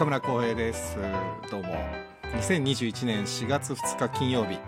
[0.00, 0.96] 中村光平です。
[1.50, 1.74] どうも。
[2.22, 4.58] 2021年4月2日金曜日。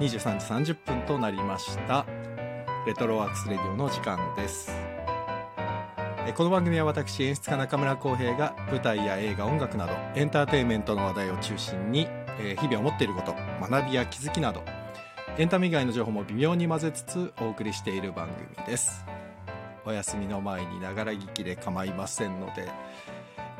[0.00, 2.04] 23時30分となりました。
[2.84, 4.72] レトロワークスレディオの時間です。
[6.26, 12.08] えこの番組は私演出家中村浩平が舞台や映画音楽などエンターテインメントの話題を中心に、
[12.40, 13.36] え日々思っていること
[13.70, 14.64] 学びや気づきなど
[15.38, 19.04] エンタメ以外の情報も微妙に混ぜつつお送りしている番組です。
[19.86, 22.68] お休みの前にながら聞きで構いませんので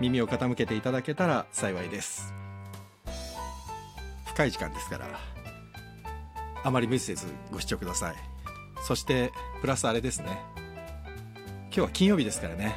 [0.01, 2.33] 耳を傾けていただけたら幸いです。
[4.27, 5.07] 深い時間ですから
[6.65, 8.15] あまり無理せずご視聴ください。
[8.83, 10.39] そしてプラスあれですね。
[11.67, 12.75] 今日は金曜日ですからね。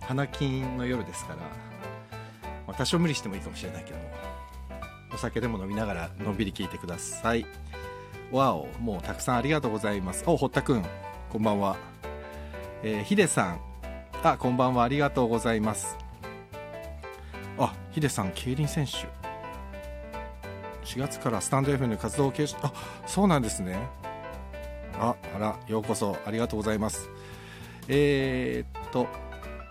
[0.00, 1.44] 花金の夜ですから、ま
[2.68, 4.04] あ、多少無理してもいいかもしれないけども
[5.14, 7.46] お酒でも飲みながらのんびり聞いてください。
[8.30, 10.22] わおもうたくさんありがとうございます。
[10.26, 10.84] お堀田くん
[11.30, 11.76] こんばんは。
[12.82, 13.60] えー、ヒデさん。
[14.22, 14.84] あこんばんは。
[14.84, 15.96] ありがとうございます。
[17.60, 18.92] あヒデさん競輪選手。
[20.86, 22.66] 4月からスタンド FM で活動を継続。
[22.66, 22.72] あ
[23.06, 23.78] そうなんですね。
[24.98, 26.16] ああらようこそ。
[26.26, 27.10] ありがとうございます。
[27.86, 29.06] えー、っと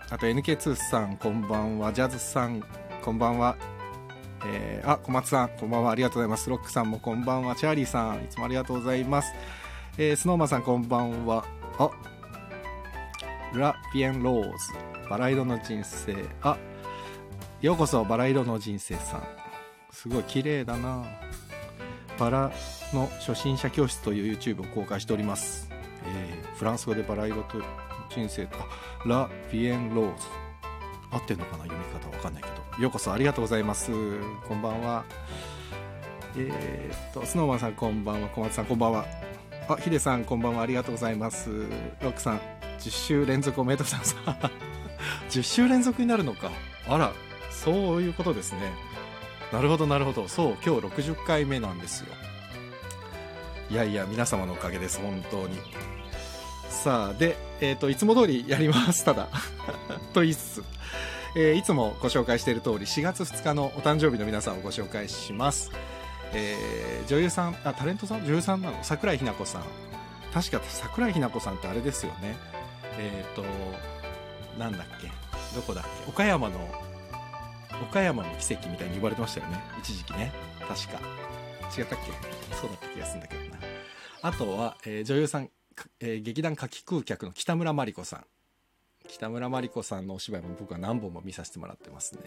[0.08, 1.92] あと NK2 さんこんばんは。
[1.92, 2.62] ジャズさん
[3.02, 3.56] こんばんは。
[4.46, 5.90] えー、あ小松さんこんばんは。
[5.90, 6.48] ありがとうございます。
[6.48, 7.56] ロックさんもこんばんは。
[7.56, 9.32] チャーリーさんいつもありがとうございます。
[9.98, 11.44] えー、スノーマンさんこんばんは。
[11.78, 11.90] あ
[13.52, 14.72] ラ・ピエン・ローズ。
[15.08, 16.14] バラ色の人生。
[16.40, 16.56] あ
[17.60, 19.22] ようこそバラ色の人生さん。
[19.90, 21.04] すごい綺麗だな。
[22.18, 22.52] バラ
[22.94, 25.70] の初心者教室という YouTube を公開しております、
[26.04, 27.58] えー、フランス語でバラ色と
[28.08, 28.56] 人生と。
[29.04, 30.26] ラ・ピエン・ローズ。
[31.10, 32.82] 合ってんのかな読み方わかんないけど。
[32.82, 33.90] ようこそありがとうございます。
[34.48, 35.04] こんばんは。
[36.38, 38.28] えー、っとスノーマンさんこんばんは。
[38.28, 39.04] 小松さんこんばんは。
[39.68, 40.62] あヒデさんこんばんは。
[40.62, 41.50] ありがとうございます。
[42.00, 42.40] ロックさん
[42.78, 44.16] 10週連続おめでとうございます。
[45.40, 46.50] 10週連続になるのか。
[46.88, 47.12] あら。
[47.64, 48.72] そういうことですね。
[49.52, 50.28] なるほどなるほど。
[50.28, 52.06] そう今日60回目なんですよ。
[53.70, 55.58] いやいや皆様のおかげです本当に。
[56.68, 59.04] さあで、えーと、いつも通りやります。
[59.04, 59.28] ただ
[60.14, 60.64] と言いつつ、
[61.36, 65.70] えー、いつもご紹介している通り4月2日のお誕生日の皆さんをご紹介します。
[66.32, 68.24] えー、女優さんあタレントさん？
[68.24, 68.78] 女優さんなの？
[68.82, 69.62] 桜井日奈子さん。
[70.32, 72.36] 確か桜井日奈子さんってあれですよね。
[72.98, 73.44] えっ、ー、と
[74.58, 75.08] なんだっけ？
[75.54, 76.08] どこだっけ？
[76.10, 76.58] 岡山の
[77.82, 79.60] 岡山の奇跡みたいに言われてましたよね。
[79.80, 80.32] 一時期ね。
[80.68, 81.00] 確か。
[81.76, 82.56] 違ったっけ？
[82.56, 83.58] そうだった気がするんだけどな。
[84.22, 85.50] あとは、えー、女優さん、
[86.00, 88.24] えー、劇団夏季空客の北村真理子さん。
[89.08, 92.20] 北村真理子さんのお芝居も僕は何本も見させてもらってますね、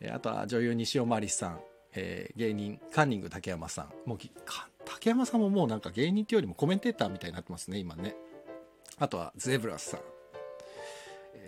[0.00, 1.60] えー、あとは女優西尾真理さん、
[1.94, 4.08] えー、芸人カンニング竹山さん。
[4.08, 4.18] もう
[4.84, 8.16] 竹山さんももうなんか芸人っていうよりもコメンテーターみたいになってますね今ね。
[8.98, 10.00] あとはゼブラスさん、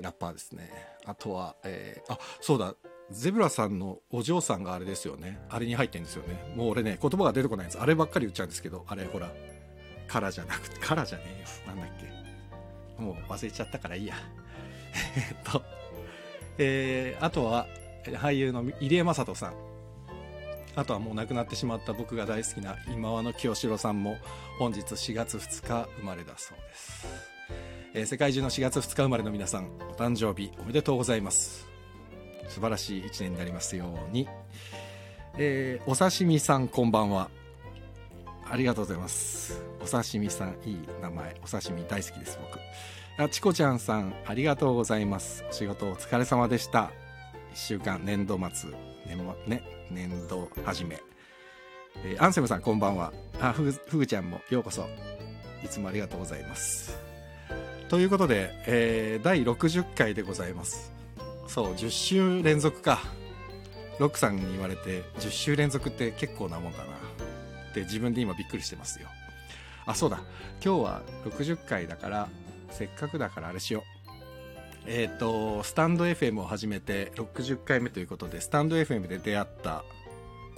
[0.01, 0.71] ラッパーですね。
[1.05, 2.75] あとは、えー、あそうだ。
[3.11, 5.39] ゼブラさんのお嬢さんがあれですよね。
[5.51, 6.55] あれに入ってるんですよね。
[6.57, 7.81] もう俺ね言葉が出てこないんです。
[7.81, 9.31] あればっかり言っちゃうんですけどあれほら。
[10.07, 11.49] カラじゃなくてカラじゃねえよ。
[11.67, 13.03] なんだっけ。
[13.03, 14.15] もう忘れちゃったからいいや。
[15.17, 15.63] えっと
[16.59, 17.67] えー、あとは
[18.05, 19.55] 俳優の入江雅人さん。
[20.77, 24.17] あとはもう亡くなってしまった僕が大好きな今和の清志郎さんも
[24.59, 27.34] 本日4月2日生まれだそうです。
[27.97, 31.69] えー、世界中の4月2日生まれの皆さんお誕生日おめでとうございます。
[32.49, 34.29] 素晴らしい1年になりますように、
[35.39, 37.31] えー、お刺身さんこんばんは。
[38.51, 39.63] ありがとうございます。
[39.81, 41.37] お刺身さんいい名前。
[41.45, 42.59] お刺身大好きです僕。
[43.17, 45.45] あチコちゃんさんありがとうございます。
[45.49, 46.91] お仕事お疲れ様でした。
[47.53, 48.71] 1週間年度末
[49.07, 51.01] 年,、ね、年度始め、
[52.05, 53.13] えー、アンセムさんこんばんは。
[53.41, 54.85] あふふぐちゃんもようこそ。
[55.63, 57.04] いつもありがとうございます。
[57.89, 60.93] ということで、えー、第60回でございます。
[61.47, 63.01] そう10週連続か。
[64.01, 66.85] ロックさんに言われて10週連続って結構なもんだな。
[67.71, 69.09] って自分で今びっくりしてますよ。
[69.87, 70.21] あそうだ。
[70.65, 72.29] 今日は60回だから
[72.71, 73.95] せっかくだからあれしよう。
[74.87, 79.85] えっ、ー、とスタンド FM を始めて60回目ということでスタンド FM で出会った。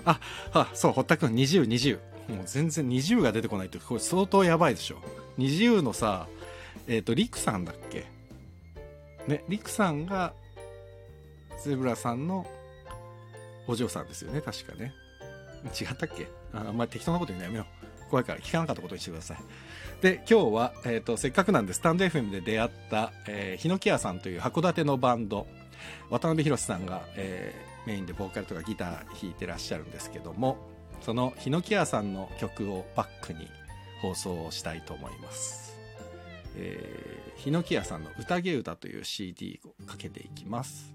[0.04, 0.20] あ
[0.52, 4.98] あそう堀田君2020もう全然20が出てこないってこれ相当やばいでしょ。
[5.38, 6.28] 20のさ
[6.88, 8.06] えっ、ー、と、リクさんだっけ？
[9.26, 10.32] ね、リクさんが、
[11.64, 12.46] ゼブラさんの
[13.66, 14.92] お嬢さんですよね、確かね。
[15.78, 16.28] 違ったっけ？
[16.52, 17.66] あんまり適当なこと言うのやめよ
[18.06, 18.10] う。
[18.10, 19.38] 怖いから聞かなかったことにしてください。
[20.00, 25.48] で、今日は、えっ、ー、と、せっかくなんで、スタンド FM で出会った、えー、ヒノキ屋さんという函館のバンド、
[26.10, 28.90] 渡辺宏さんが、えー、メインでボーカルとかギター
[29.20, 30.56] 弾いてらっしゃるんですけども、
[31.00, 33.48] そのヒノキ屋さんの曲をバックに
[34.00, 35.65] 放送をしたいと思います。
[36.56, 40.94] えー、ヒノキ屋さんの「宴歌」という CD をかけていきます。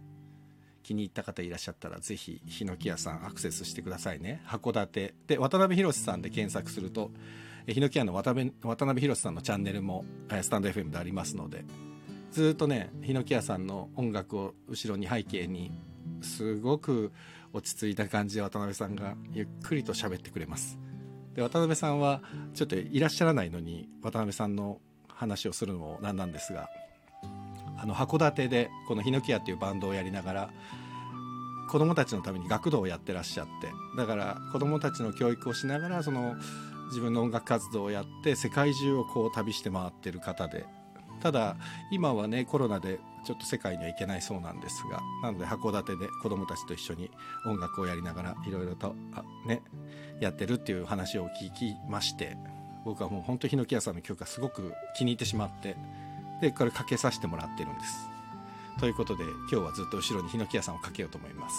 [0.83, 4.41] 気に入った方いらっしゃったらぜひヒノキ屋さんアクセスしてくださいね。
[4.45, 5.13] 函館。
[5.27, 7.11] で渡辺宏さんで検索すると
[7.67, 10.05] ヒノキ屋の渡辺渡辺宏さんのチャンネルも
[10.41, 11.63] スタンド FM でありますので
[12.31, 15.71] ずっとねヒノキ屋さんの音楽を後ろに背景に
[16.21, 17.11] すごく
[17.53, 20.79] 落ち着いた感じで渡辺さんがゆっくりと喋ってくれます。
[21.35, 22.21] で渡辺さんは
[22.53, 24.81] ちょっといらっしゃらないのに渡辺さんの
[25.21, 26.69] 話をするのもなんなんですが
[27.77, 30.49] あの函館でこのヒノキ屋っていうバンドをやりながら
[31.69, 36.35] 子供たちのために学童をやってらっしゃってだから子供たちの教育をしながらその
[36.87, 40.65] 自分の音楽活動をやって世界中をこう旅して回ってる方で
[41.21, 41.55] ただ
[41.91, 47.11] 今はねコロナでちょっと世界には行けないそうなんですがなので函館で子供たちと一緒に
[47.45, 49.61] 音楽をやりながらいろいろとあね
[50.19, 52.35] やってるっていう話を聞きまして
[52.83, 55.75] 僕はもう本当ヒノキ屋さんの曲がすごく気に入ってしまって
[56.41, 58.07] でこれかけさせてもらってるんです。
[58.79, 61.55] ということで今日はずっと後ろにヒノキ屋さんをかけようと思います。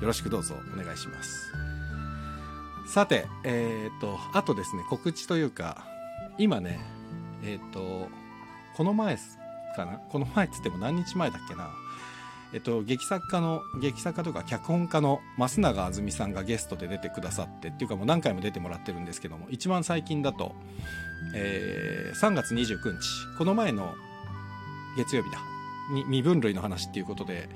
[0.00, 1.52] よろしくどうぞお願いします。
[2.86, 5.84] さてえっ、ー、とあとですね告知というか
[6.38, 6.80] 今ね
[7.42, 8.08] えっ、ー、と
[8.76, 9.16] この前
[9.76, 9.98] かな？
[10.10, 11.70] この前っつっても何日前だっけな？
[12.52, 20.54] えっと、劇作家の、劇作家とか脚本家の増永あずみさんがゲストで出てくださって、っていうかもう何回も出てもらってるんですけども、一番最近だと、
[21.34, 23.94] えー、3月29日、この前の
[24.96, 25.38] 月曜日だ、
[25.92, 27.48] に未分類の話っていうことで、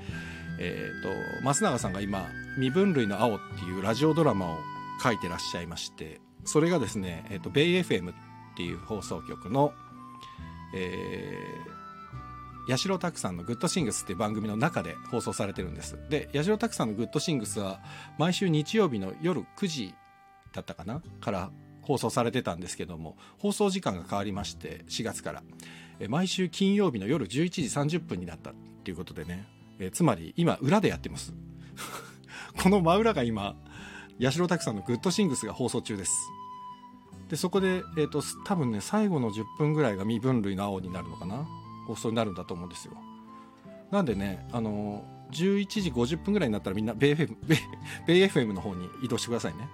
[0.59, 1.09] えっ、と、
[1.43, 2.25] 増永さんが今、
[2.55, 4.57] 未分類の青っていうラジオドラマを
[5.03, 8.13] 書いてらっしゃいまして、それがですね、えっ、ー、と、ベイ FM っ
[8.55, 9.73] ていう放送局の、
[10.73, 11.74] えー、
[12.67, 15.97] 八代拓さんのグッドシングスっていう番組の中で放送されてるんです。
[16.09, 17.81] で、八代拓さんのグッドシングスは
[18.17, 19.93] 毎週日曜日の夜9時
[20.53, 21.51] だったかなから
[21.81, 25.43] 放送されてたんですけども、放送時間が変わりまして、4月から。
[26.09, 28.53] 毎週金曜日の夜11時30分になったっ
[28.83, 29.45] ていうことでね、
[29.79, 31.33] えつまり今裏でやってます。
[32.61, 33.55] この真裏が今、
[34.21, 36.11] 八代拓さんのグッドシングスが放送中です。
[37.29, 41.47] でそこで、えーと、多分ね最後の10分ぐらいが未分類の青になるのかな
[41.85, 42.93] 放送になるんだと思うんですよ。
[43.91, 47.35] なんでねあの11時50分ぐらいになったらみんなベイ FM,
[48.07, 49.67] ベイ FM の方に移動してくださいね。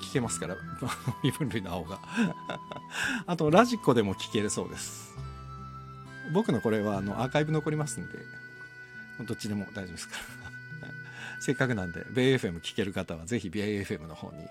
[0.00, 0.56] 聞けますから
[1.22, 2.00] 未分類の青が。
[3.26, 5.14] あとラジコでも聞けるそうです。
[6.32, 8.18] 僕のこれはあのアーカイブ残りますんで
[9.26, 10.46] どっちでも大丈夫ですから。
[11.38, 14.46] せっかくなんでベイ FM 聞ける方はぜひベイ FM の方に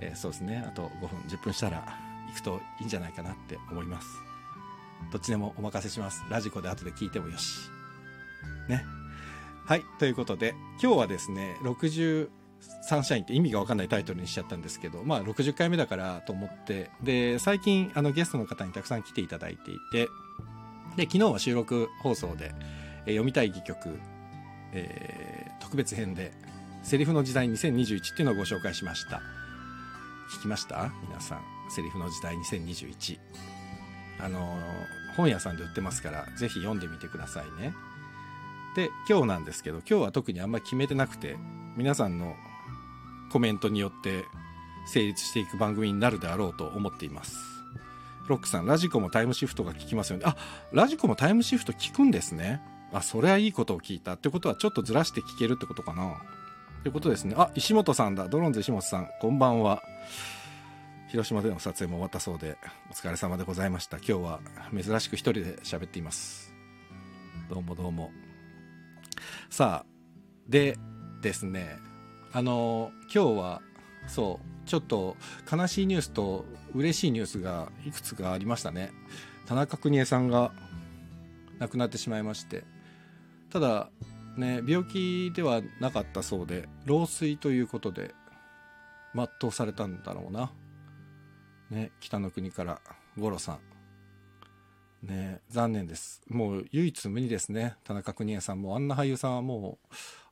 [0.00, 1.84] えー、そうですねあと5分10分したら
[2.28, 4.27] 行くといいんじゃないかなって思います。
[5.12, 7.70] どっちでもお任せしますラジコで後で聞いてもよし
[8.68, 8.84] ね
[9.66, 12.28] はいということで今日はですね60
[12.82, 20.08] サンシャインって意味が分かんないタイトルにしちゃったんですけど、まあ60回目だからと思って、で、最近あのゲストの方にたくさん来ていただいていて、
[20.96, 22.52] で、昨日は収録放送で、
[23.06, 23.98] えー、読みたい戯曲、
[24.72, 26.32] えー、特別編で、
[26.82, 29.20] セリフの時代2021っていうのをご紹介しました。
[30.30, 30.90] 聞きました？
[31.06, 31.42] 皆さん。
[31.70, 33.18] セリフの時代2021。
[34.20, 34.58] あの、
[35.18, 37.74] 本屋さんで売ってますから、ぜひ読んでみてくださいね。
[38.76, 41.36] で、今日なんですけど、今日は特にあんまり決めてなくて、
[41.76, 42.36] 皆さんの
[43.32, 44.24] コメントによって
[44.86, 47.36] 成立していく番組になるであろうと思っています。
[48.28, 50.24] ロックさん、ラジコもタイムシフトが聞きますよね。
[50.24, 50.36] あ、
[50.70, 52.62] ラジコもタイムシフト聞くんですね。
[52.92, 54.12] あ、それはいいことを聞いた。
[54.12, 56.22] ってことはちょっとずらして聞けるってことかな。
[56.84, 57.34] ということですね。
[57.36, 58.28] あ、石本さんだ。
[58.28, 59.08] ドローンズ石本さん。
[59.20, 59.82] こんばんは。
[61.08, 62.58] 広島での撮影も終わったそうで、
[62.90, 63.96] お疲れ様でございました。
[63.96, 64.40] 今日は
[64.78, 66.54] 珍しく一人で喋っています。
[67.48, 68.10] どうもどうも。
[69.48, 69.86] さあ、
[70.46, 70.76] で
[71.22, 71.78] ですね、
[72.32, 73.62] あの、今日は、
[74.06, 75.16] そう、ちょっと
[75.50, 78.92] 悲しいニュースと嬉しいニュースがいくつかありましたね。
[79.46, 80.52] 田中邦衛さんが
[81.58, 82.64] 亡くなってしまいまして。
[83.48, 83.88] ただ、
[84.36, 88.14] ね、病気ではなかったそうで老衰ということで
[89.14, 90.52] 全うされたんだろうな、
[91.70, 92.80] ね、北の国から
[93.18, 93.58] 五郎さ
[95.02, 96.22] ん、ね、残念です。
[96.28, 97.76] もう唯一無二ですね。
[97.84, 99.78] 田中邦衛さんもあんな俳優さんはも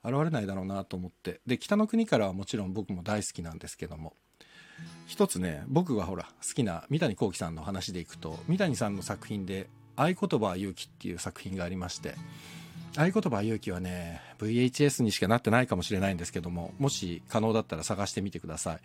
[0.04, 1.40] う現れないだろうなと思って。
[1.46, 4.14] で北の国からはもちろん僕も大好きなんですけども。
[5.06, 12.14] 一つね僕がほら好きな三谷幸喜さんの話でいくと三谷さんの作品で「合言葉は勇気」っていう作品がありまして
[12.96, 18.80] 合言葉勇気はね、VHS にしかなってないかもしれないんですけども、もし可能だったら探してみてください。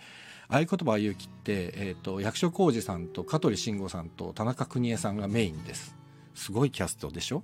[0.49, 5.95] 合言葉勇気って、えっ、ー、と、役所広司さんと香取慎吾さんと田中邦衛さんがメインです。
[6.35, 7.43] すごいキャストでしょ？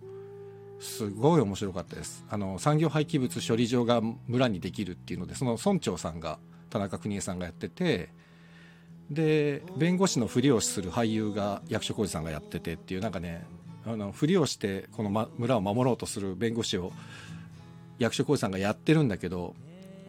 [0.80, 2.26] すごい面白かったです。
[2.30, 6.38] あの、産業廃棄物処理場が村にできるっていうので、その村長さんが
[6.70, 8.10] 田中邦衛さんがやってて、
[9.10, 13.46] で弁護士のふりをする俳優が役所広司さんがやっててっていうなんかね
[13.88, 16.92] あのふりをしてこの、村を守ろうとする弁護士を
[18.00, 19.56] 役所広司さんがやってるんだけど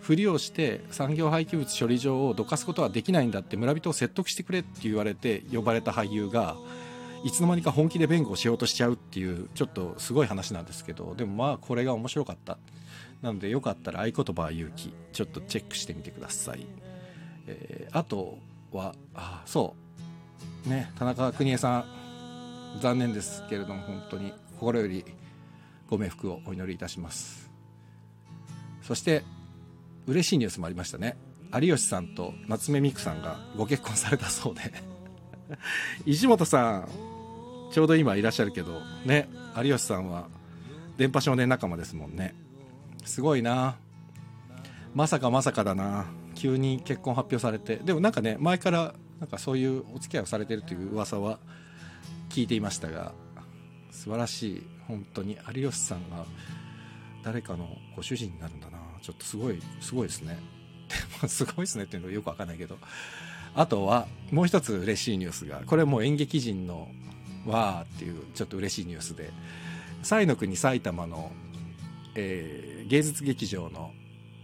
[0.00, 6.56] ふりをして産業廃棄物処理場をどかすことはできないんだって村人を説得してくれって言われて呼ばれた俳優が
[7.24, 12.58] いつの間にか本気で弁護をしようとしちゃうっていうちょっとすごい話なんですけどでもまあこれが面白かった。
[13.22, 16.64] なのでよかったら合言葉は勇気ちょっとチェックしてみてください、
[17.48, 18.38] えー、あと
[18.72, 19.74] はあそ
[20.66, 20.68] う。
[20.68, 21.97] ね田中邦衛さん。
[22.80, 25.04] 残念ですけれども本当に心より
[25.88, 27.50] ご冥福をお祈りいたします。
[28.82, 29.24] そして
[30.06, 31.16] 嬉しいニュースもありましたね。
[31.54, 34.72] 有吉さんと夏目美久さんがご結婚されたそうで。
[36.06, 36.88] 石本さん
[37.72, 40.28] ちょうど今いらっしゃるけどね有吉さんは
[40.98, 42.34] 電波少年仲間ですもんね。
[43.04, 43.76] すごいな。
[44.94, 46.06] まさかまさかだな。
[46.34, 47.76] 急に結婚発表されて。
[47.76, 51.38] でもなんかね前からなんかそういうお付き合いをされてるという噂は
[52.28, 53.12] 聞いていましたが
[53.90, 56.24] 素晴らしい本当に有吉さんが
[57.24, 58.78] 誰かのご主人になるんだな。
[59.02, 60.38] ちょっとすごいすごいですね。
[61.26, 62.78] すごいですねっていうのはよくわかんないけど。
[63.54, 66.88] あとはもう一つ嬉しいニュースがこれもう演劇人の
[67.46, 69.30] わーっていうちょっと嬉しいニュースで。
[70.02, 71.32] 西の国埼玉の、
[72.14, 73.90] えー、芸術劇場の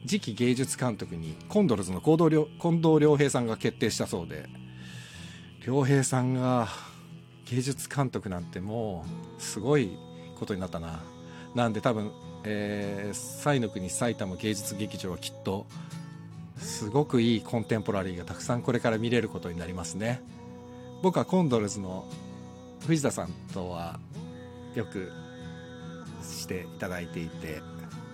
[0.04, 4.49] 次期芸術監督にコンドルズの近藤良平さんが決定したそうで。
[5.64, 6.68] 良平さんが
[7.54, 9.04] 芸術監督なんても
[9.38, 9.96] うすごい
[10.38, 11.00] ことになったな。
[11.54, 12.11] なんで多分、
[12.42, 15.66] えー、西の国埼玉芸術劇場はきっと
[16.58, 20.20] すごくいいコンテンポラリーがたくさんこれから見れることになりますね。
[21.02, 22.06] 僕はコンドルズの
[22.87, 24.00] 藤田さんとは
[24.75, 25.12] よく
[26.23, 27.62] していただいていて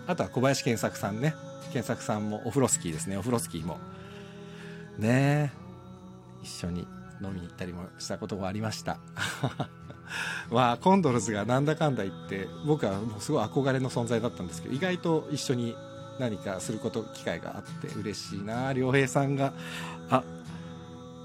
[0.06, 1.34] あとは小林健作さんね。
[1.72, 3.16] 健作さんもオフロスキーですね。
[3.16, 3.78] オフロスキーも。
[4.98, 5.60] ねえ。
[6.42, 6.99] 一緒に。
[7.22, 8.98] 飲みに行ったりもしたこともありました。
[10.50, 15.76] まあコンドルズがなんだかんだ言って僕はもうすごい憧れの存在だったんですけど意外と一緒に
[16.18, 19.52] 何かすること機会があって嬉しいな良平さんが。
[20.10, 20.24] あ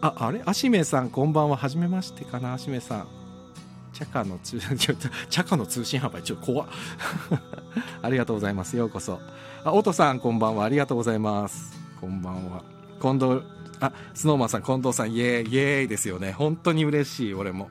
[0.02, 0.44] ああれ？
[0.46, 2.54] アシメさんこんばんははじめましてかな？
[2.54, 3.08] アシメさん。
[3.94, 6.68] チャカの通チャカの通信販売ちょっと怖
[8.04, 8.76] ありがとうございます。
[8.76, 9.20] ようこそ。
[9.64, 10.66] あオトさんこんばんは。
[10.66, 11.74] ありがとうございます。
[12.02, 12.62] こんばんは。
[13.02, 13.42] 近藤
[13.80, 16.32] あスノーマンさん近藤さんイエーイイエーイですよね。
[16.32, 17.70] 本当に嬉しい俺も。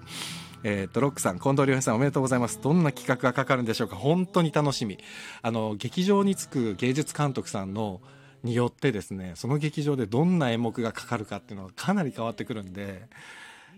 [0.66, 2.58] えー、とロックさん近藤良平さんおめでとうございます。
[2.60, 3.96] どんな企画がかかるんでしょうか。
[3.96, 4.98] 本当に楽しみ。
[5.42, 8.00] あの劇場に着く芸術監督さんの
[8.44, 13.08] によってですねその劇場でどんな演目がかかるかっていうのはかなり変わってくるんで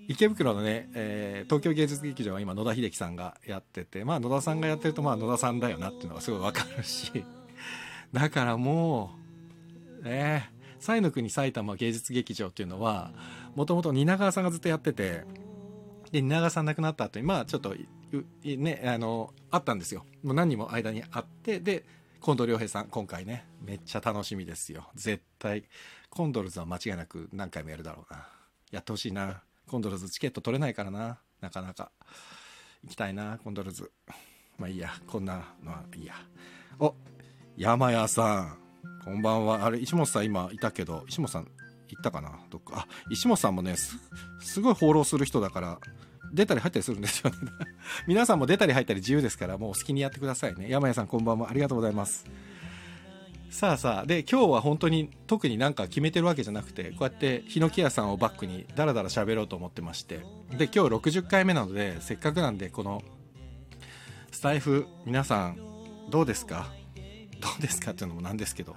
[0.08, 7.24] 池袋のね、えー、東京芸術劇場は今野田秀樹さんがやっててまあ野田さんがやってるとまあ野田さんだよなっていうのがすごいわかるし。
[8.12, 9.16] だからも
[10.00, 10.55] うね。
[10.78, 13.12] 西の国埼玉芸術劇場っていうのは
[13.54, 15.24] もともと蜷川さんがずっとやってて
[16.12, 17.74] で蜷川さん亡くなった後にまあちょっと
[18.44, 20.04] ねあのあったんですよ。
[20.22, 21.84] もう何人も間にあってで
[22.22, 24.88] 近藤良平さん今回ねめっちゃ楽しみですよ。
[24.94, 25.64] 絶対
[26.08, 28.26] コンドルズは間違いなく何回もやるだろうな。
[28.70, 29.42] やってほしいな。
[29.68, 31.18] コンドルズチケット取れないからな。
[31.40, 31.90] なかなか。
[32.84, 33.90] 行きたいなコンドルズ。
[34.58, 34.90] まあいいや。
[35.06, 36.14] こんなのはいいや。
[36.78, 36.94] お
[37.56, 38.65] 山谷さん。
[39.06, 39.64] こんばんは。
[39.64, 41.48] あれ石本さん今いたけど石本さん
[41.88, 42.40] 行ったかな？
[42.50, 42.72] どっか。
[42.80, 45.78] あ石本さんもねすごい放浪する人だから
[46.32, 47.36] 出たり入ったりするんですよね。
[48.08, 50.68] 皆さんも出たり入ったり自由ですからもうお好きにやってくださいね。
[50.68, 51.48] 山谷さんこんばんは。
[51.48, 52.26] ありがとうございます。
[53.48, 60.16] さあさあで今日は本当に特になんか決めてるわけじゃなくてこうやってヒノキ屋さんをバックにダラダラ喋ろうと思ってまして。
[60.50, 63.04] で今日60回目なのでせっかくなんでこの
[64.32, 65.58] スタイフ皆さん
[66.10, 66.66] どうですか？
[67.40, 68.76] どうですかっていうのもなんですけど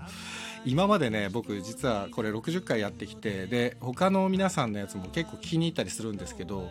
[0.65, 6.69] 今までね僕実はこれ60回やってきてで他の皆さんのやつも結構気に入ったりするんですけど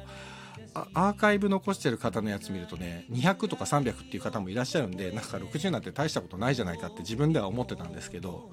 [0.74, 8.50] アーカイブ残してる方のやつ見るとね200とか300っていう方もいらっしゃるんでなんか60なんて大したことないじゃないかって自分では思ってたんですけど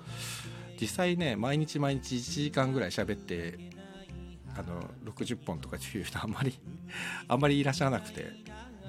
[0.80, 3.60] 実際ね毎日毎日1時間ぐらい喋って
[4.58, 6.58] あの60本とかっていう人あんまり
[7.28, 8.32] あんまりいらっしゃらなくて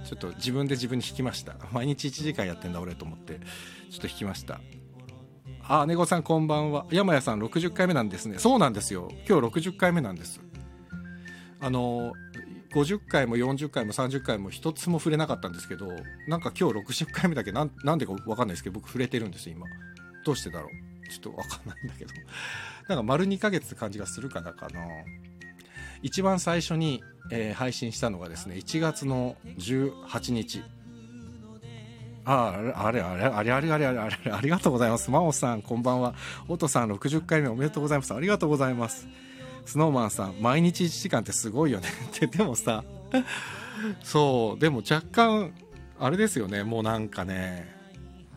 [0.06, 1.54] ちょっと自分で自分に引きました。
[1.72, 3.40] 毎日1時間やってんだ俺と思って。
[3.90, 4.60] ちょっと引きました。
[5.68, 6.86] あネゴさんこんばんは。
[6.90, 8.38] 山谷さん60回目なんですね。
[8.38, 9.08] そうなんですよ。
[9.28, 10.40] 今日60回目なんです。
[11.60, 12.12] あの
[12.72, 15.88] 50回も40回も30回も一つも触れなかったんですけど
[16.28, 19.66] なんか今日60回目だけなんなんでか分かんないですけど僕触れてるんです今。
[20.24, 21.08] どうしてだろう。
[21.08, 22.12] ちょっと分かんないんだけど。
[22.88, 24.80] なんか丸2ヶ月って感じがするかなかな。
[26.02, 30.62] 一番最初に、えー、配信したのがですね1月の18日
[32.24, 35.12] ああれ、あれ、あれ、あれ、あれ、あれ、あれ、ありがとうございます。
[35.12, 36.12] 真央さん、こんばんは。
[36.48, 38.12] 音さん、60回目おめでとうございます。
[38.12, 39.06] ありがとうございます。
[39.66, 42.84] スノーマンさん毎日1時間ってすごいよね ってでもさ
[44.02, 45.52] そうでも若干
[45.98, 47.74] あれですよねもうなんかね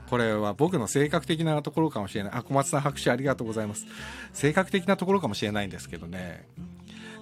[0.10, 3.86] これは僕の性格的なところかもしれないあ小松さん拍手ありがとうございます
[4.34, 6.48] 性格的なところかもしれないんですけどね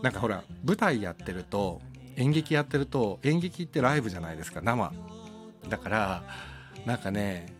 [0.01, 1.81] なんかほら舞台やってると
[2.15, 4.91] 演劇やってると演劇ってライブじゃないですか生。
[5.69, 6.23] だから
[6.85, 7.53] なんかね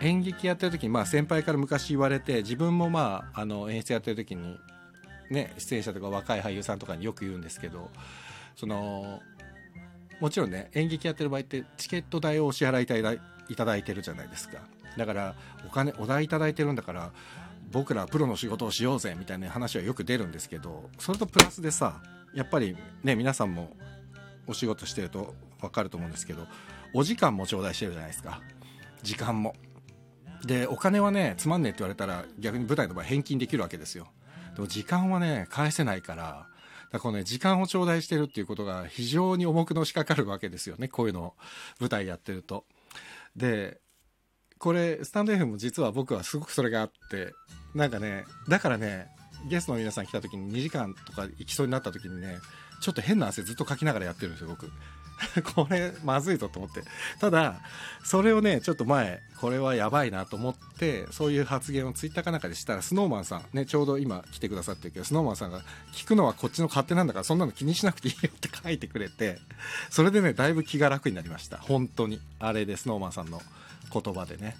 [0.00, 4.58] 演劇やってる時に、まあ、先輩から昔言われて自分もまああの演出やってる時に、
[5.30, 7.90] ね、出演者とか若い俳優さんとかによく言うんですけど
[8.54, 9.20] その
[10.20, 12.82] もちろんね演劇やってる場合ってチケット代をお支払い
[13.48, 14.58] いただいてるじゃないですか。
[14.96, 15.34] だから
[15.66, 17.12] お金お代いただいてるんだから
[17.70, 22.00] 僕らプロの仕事をしようぜみたいな話はよく出るんですけどそれとプラスでさ
[22.34, 23.76] やっぱりね皆さんも
[24.46, 26.46] お仕事してると分かると思うんですけど
[26.94, 28.40] お時間も頂戴してるじゃないですか。
[29.02, 29.54] 時間も。
[30.44, 34.08] でお金はねつまんねえって言われたら逆に舞台の場合返金できるわけですよ。
[34.54, 36.46] でも時間はね返せないからだか
[36.92, 40.88] らこのね時間を頂戴してるっていうことが非常に重くのしかかるわけですよね。
[40.88, 41.34] こういうのを
[41.80, 42.64] 舞台やってると。
[43.36, 43.80] で
[44.58, 47.32] これスタンド F も実は僕はすごくそれがあって
[47.74, 49.08] なんかねだからね
[49.48, 52.38] ゲストの皆さん来た時に2時間とか行きそうになった時にね
[52.80, 54.70] ちょっと変な汗ずっとかきながらやってるんですよ僕。
[55.54, 56.82] これまずいぞと思って。
[57.18, 57.60] ただ
[58.04, 69.38] それをねちょっと前これはやばいなと思ってそういう発言をツイッターかなんかでしたらスノーマンさんねちょうど今来てくださってるけどスノーマンさんが聞くのはこっちの勝手なんだからそんなの気にしなくていいよって書いてくれて
[69.90, 71.58] それでねだいぶ気が楽になりました。
[71.58, 72.20] 本当に。
[72.38, 73.42] あれでスノーマンさんの
[73.92, 74.56] 言葉でね。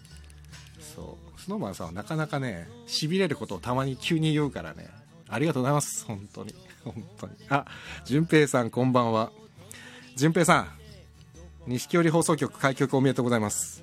[0.81, 1.28] そう。
[1.49, 4.87] スノーマンさんはなかなかねしびれることをたまに急に言うからね。
[5.31, 6.05] ありがとうございます。
[6.05, 6.55] 本当に。
[6.85, 7.33] 本当に。
[7.49, 7.65] あ
[8.05, 9.33] 淳平さんこんばんは。
[10.15, 10.69] 淳平さん
[11.67, 13.83] 錦織放送局開局おめでとうございます。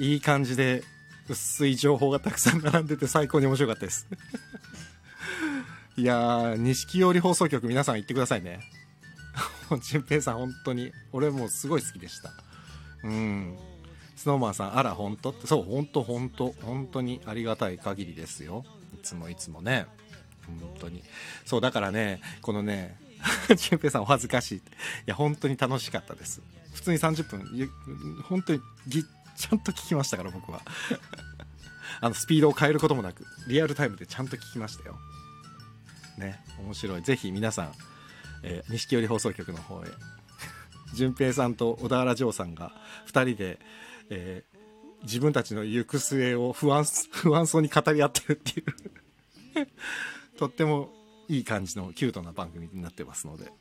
[0.00, 0.82] いい感じで
[1.28, 4.08] 薄い情報がたくさん並んでて最高に面白かったです。
[5.96, 8.58] いやー錦織放送局皆さん行ってくださいね。
[9.88, 12.32] 淳平さん本当に俺もうすごい好きでした。
[13.04, 13.56] うん。
[14.18, 15.30] スノーマンさんあら本当？
[15.30, 16.52] ってそう本当本当。
[16.60, 18.64] 本当にありがたい限りですよ。
[18.92, 19.86] いつもいつもね。
[20.44, 21.04] 本当に。
[21.46, 22.98] そうだからねこのね
[23.48, 24.58] 淳平さんお恥ずかしい。
[24.58, 24.60] い
[25.06, 26.42] や本当に楽しかったです。
[26.74, 27.70] 普通に30分
[28.24, 30.62] 本当にぎちゃんと聞きましたから僕は。
[32.00, 34.98] あのスピードを変えることもなくリアルタイムでちゃんと聞きましたよ。
[36.16, 37.02] ね面白い。
[37.02, 37.74] ぜひ皆さん、
[38.42, 39.88] えー、錦織放送局の方へ。
[40.94, 42.72] 淳平さんと小田原城さんが
[43.06, 43.60] 2人で、
[44.10, 44.58] えー、
[45.04, 49.68] 自分たちの行く末を不安 不安そうに語り合ってるっていう。
[50.38, 50.92] とっても
[51.28, 53.52] いい感じのキュートな番組になってますので、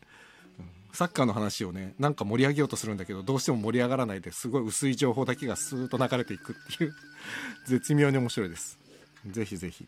[0.59, 4.47] うん、サッカーの話をねなんか盛り上げようとするんだけどどうしても盛り上がらないです。
[4.47, 6.95] ごい薄い情報だけがスーッと流れていくっていう。
[7.67, 8.77] 絶妙に面白いです。
[9.25, 9.87] ぜひぜひ。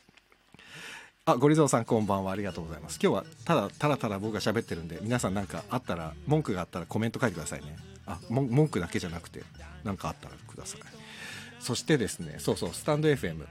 [1.26, 2.32] あゴリゾーさんこんばんは。
[2.32, 3.00] ありがとうございます。
[3.02, 7.78] 今日はただただただ僕が喋ってるんで皆さん何かあったら文句があったらコメント書いてくださいね。
[8.10, 9.44] あ文句だけじゃなくて
[9.84, 10.82] 何かあったらください。
[11.60, 13.46] そしてですねそうそうスタンド FM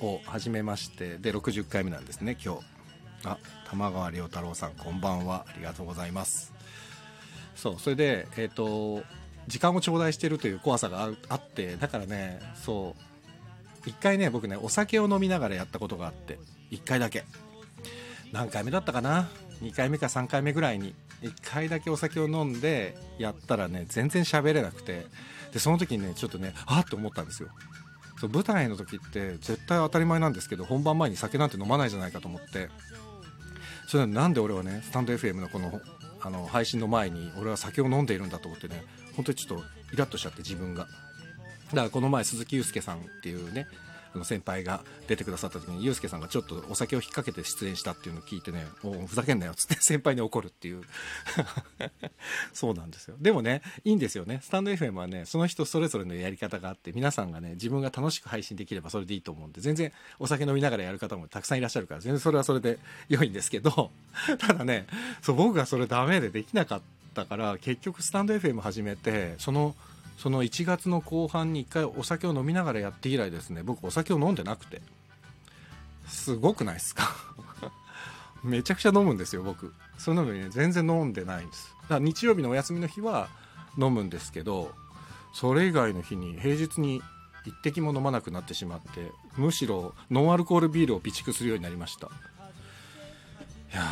[0.00, 2.60] を始めましてで60回目なんですね今日。
[3.24, 3.38] あ
[3.70, 5.46] 玉川亮太郎さんこんばんは。
[5.48, 6.52] ありがとうございます。
[7.54, 9.04] そうそれでえっ、ー、と
[9.46, 12.96] 時間を頂戴してるという怖さがあってだからねそ
[13.84, 16.38] う1回ね僕ねお酒を飲みながらやったことがあって
[16.72, 17.24] 1回だけ。
[18.32, 19.28] 何回目だったかな
[19.60, 20.94] ？2回目か3回目ぐらいに。
[21.22, 25.06] 1回だけお酒を飲んでやったらね全然喋れなくて。
[25.52, 27.50] でその時にねちょっとねあっと思ったんですよ。
[28.18, 32.70] そう舞台の時って絶対当たり前なんですけど本番前に酒なんて飲まないじゃないかと思って。
[33.86, 35.80] それなんで俺はねスタンド FM のこの
[36.22, 38.82] あの配信の前に俺は酒を飲んでいるんだと思ってね
[39.16, 40.86] 本当にちょっとイラッとしちゃって自分が。
[41.70, 43.66] だからこの前鈴木祐介さんっていうね
[44.18, 50.82] の先輩が出てくださった時にユースケさんがちょっとお酒を引っ掛けて出演したっていうのを聞いてねおふざけんなよっつって先輩に怒るっていう。
[52.52, 53.16] そうなんですよ。
[53.20, 54.40] でもねいいんですよね。
[54.42, 63.90] スタンド FM はねその人それぞれのやり方があって皆さんがね自分が楽しく配信できればそれでいいと思うんで全然お酒飲みながらやる方もたくさんいらっしゃるから全然それはそれで良いんですけど
[64.38, 64.86] ただね
[65.22, 66.82] そう僕がそれダメでできなかっ
[67.14, 69.74] たから結局スタンド FM 始めてその
[70.18, 74.80] その1月の後半に1回お酒を飲みながらやって以来ですね僕お酒を飲んでなくて。
[76.08, 77.08] すごくないですか？
[78.44, 79.72] めちゃくちゃ飲むんですよ僕。
[79.98, 81.74] そののにね全然飲んでないんです。
[81.82, 83.28] だから日曜日のお休みの日は
[83.78, 84.72] 飲むんですけど
[85.32, 87.02] それ以外の日に平日に
[87.46, 92.08] 一滴も飲まなくなってしまってむしろノンアルコールビールを備蓄するようになりました。
[92.08, 92.10] い
[93.74, 93.82] や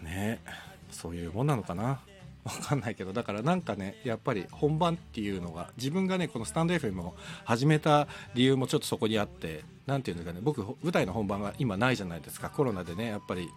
[0.00, 0.42] ーね
[0.90, 2.00] そういうもんなのかな。
[2.44, 12.48] わかんないけどだからなんかねやっぱり本番っていうのが自分がねこのスタンド FM を始めた理由もちょっとそこにあって何て言うんですかね僕舞台の本番が今ないじゃないですか。
[12.48, 13.48] コロナでねやっぱり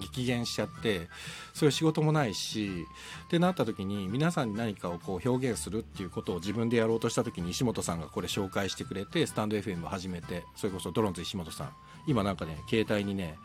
[0.00, 1.08] 激減しちゃって
[1.54, 2.86] そういう仕事もないし
[3.26, 11.70] ってなった時に皆さんに何かをこう表現するっていうことを自分でやろうとした時に石本さんがこれ紹介してくれてスタンド FM を始めてそれこそドロンズ石本さん
[12.06, 13.38] 今なんかね携帯にね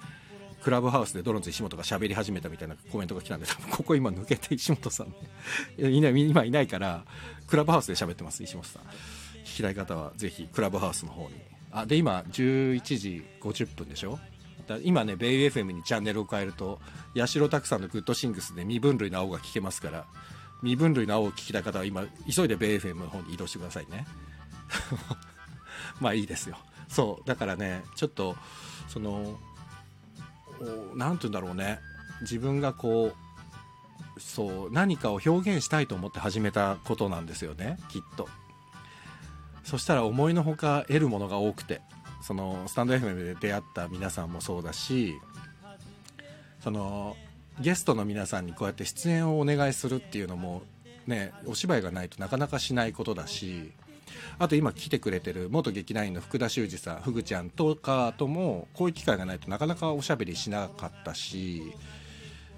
[0.63, 7.03] クラブハウスでドロンズ石本が喋り始めたみたいなコメントが来たんで多分ここ今抜けて石本さん、ね、いない今いないから
[7.47, 8.83] クラブハウスで喋ってます石本さん。
[9.43, 11.35] 聞きたい方はぜひクラブハウスの方に。
[11.71, 14.17] あで今11時50分でしょ？
[14.83, 16.79] 今ねベイ FM にチャンネルを変えると
[17.17, 20.05] 八代拓さんのグッドシングスで未分類の青が聞けますから
[20.61, 24.07] 未分類の青を聞きたい方は今急いでベイ FM の方に移動してくださいね。
[25.99, 26.57] まあいいですよ。
[26.87, 28.37] そうだからねちょっと
[28.87, 29.37] その
[30.95, 31.79] 何て言うんだろうね。
[32.21, 33.13] 自分がこ
[34.15, 37.77] うそう何かを表現したいと思って始めたことなんですよね。
[37.89, 38.27] きっと。
[39.63, 41.81] そしたら思いのほか得るものが多くて。
[42.23, 45.19] そのスタンド FM で出会った皆さんもそうだし
[46.63, 47.17] その
[47.59, 50.63] ゲストの皆さんにこうやって出演をお願いするっていうのも
[51.05, 53.73] ねお芝居がないとなかなかしないことだし
[54.39, 61.73] あと今来てくれてる元劇団員の福田修二さんふぐちゃんとかともこういう機会がないとなかなかおしゃべりしなかったし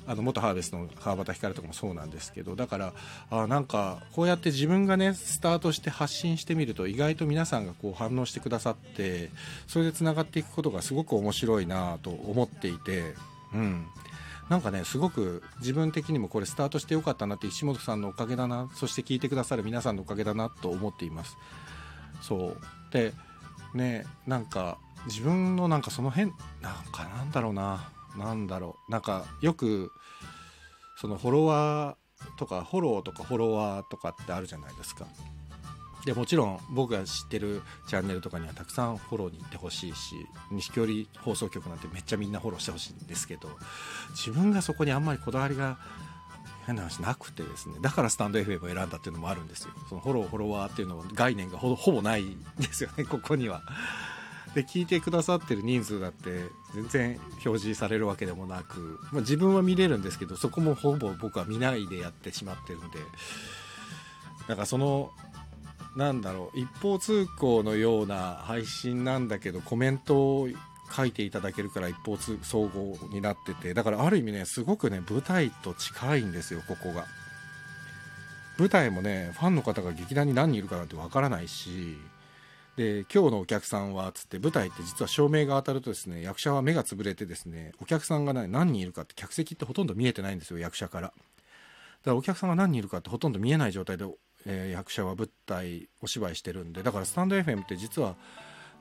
[0.07, 2.93] あの元ハーベストの川端光とかもそうなんですけどだから
[3.31, 9.31] あなんかこうやって自分がねスタートして発信してみると意外と皆さんがこう反応してくださって
[9.67, 13.15] それでつながっていくことがすごく面白いなと思っていて
[13.53, 13.85] うん。
[14.49, 21.37] なんかねすごく自分的にもこれスタートしてよかったなって石本さんのおかげだなそして聞いてくださる皆さんのおかげだなと思っています。
[22.21, 22.57] そう。
[22.91, 23.13] で
[23.73, 24.77] ねなんか
[25.07, 26.31] 自分のなんかその辺
[26.61, 28.91] なんかなんだろうななんだろう。
[28.91, 29.91] なんかよく
[30.97, 35.05] そのフォロワーとかフォローとかフォロワーとかってあるじゃないですか。
[36.05, 43.49] でもちろん僕が知ってるチャンネルとかにはたくさんフォローに行ってほしいし錦織放送局なんてめっちゃみんなフォローしてほしいんですけど
[44.11, 45.77] 自分がそこにあんまりこだわりが
[46.65, 49.71] 変な話なくてですねだからスタンド FM を選んだっていうのもあるんですよ。
[49.87, 53.61] そのフォローフォロワーっていうの概念がほぼないんですよね ここには。
[54.55, 62.99] で聞いてくださってる人数だって全然表示されるわけでもなく、まあ、自分は見れるんですけどそこもほぼ僕は見ないでやってしまってるんで
[64.47, 65.11] だからその
[65.95, 70.49] なんだろう一方通行のような配信なんだけどコメントを
[70.93, 77.05] 書いていただけるから一方通総合になっててだからある意味ねすごくね舞台と近いんですよここが。
[78.57, 81.97] 舞台もねファンの方が劇団に何人いるかなんてわからないし
[82.77, 91.07] で今日のお客さんはつって舞台って実は照明が当たるとですね役者は目が潰れてですねお客さんが、ね、何人いるかって客席ってほとんど見えてないんですよ役者から。
[91.07, 94.05] だからお客さんが何人いるかってほとんど見えない状態で、
[94.45, 98.15] えー、役者は舞台お芝居してるんでだからスタンド FM って実は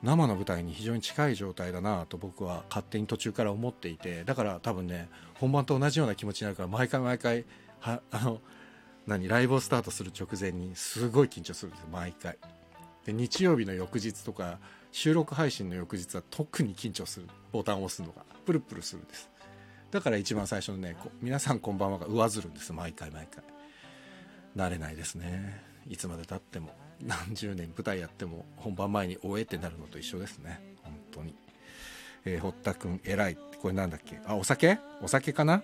[0.03, 7.45] 生の舞台に非常に近い状態だなと僕は勝手に途中から思っていてだから多分ね本番と同じような気持ちになるから毎回毎回
[7.79, 8.41] は あの
[9.07, 12.37] 何ライブをスタートする直前にすごい緊張するんです毎回。
[13.05, 14.57] で日曜日の翌日とか
[14.91, 17.27] 収録配信の翌日は特に緊張する。
[17.51, 19.29] ボタンを押すのがプルプルするんです。
[19.91, 23.43] だから一番最初のね「皆さんこんばんは」が上ずるんです毎回毎回。
[24.55, 25.61] 慣れないですね。
[25.87, 26.69] いつまでたっても
[27.01, 30.61] 何十年舞台やっても本番前に終えってなるのと一緒ですね。
[30.83, 31.35] 本当に。
[32.25, 33.33] えー、堀田君偉い。
[33.33, 34.19] ってこれなんだっけ？
[34.25, 34.79] あお酒？
[35.01, 35.61] お酒かな？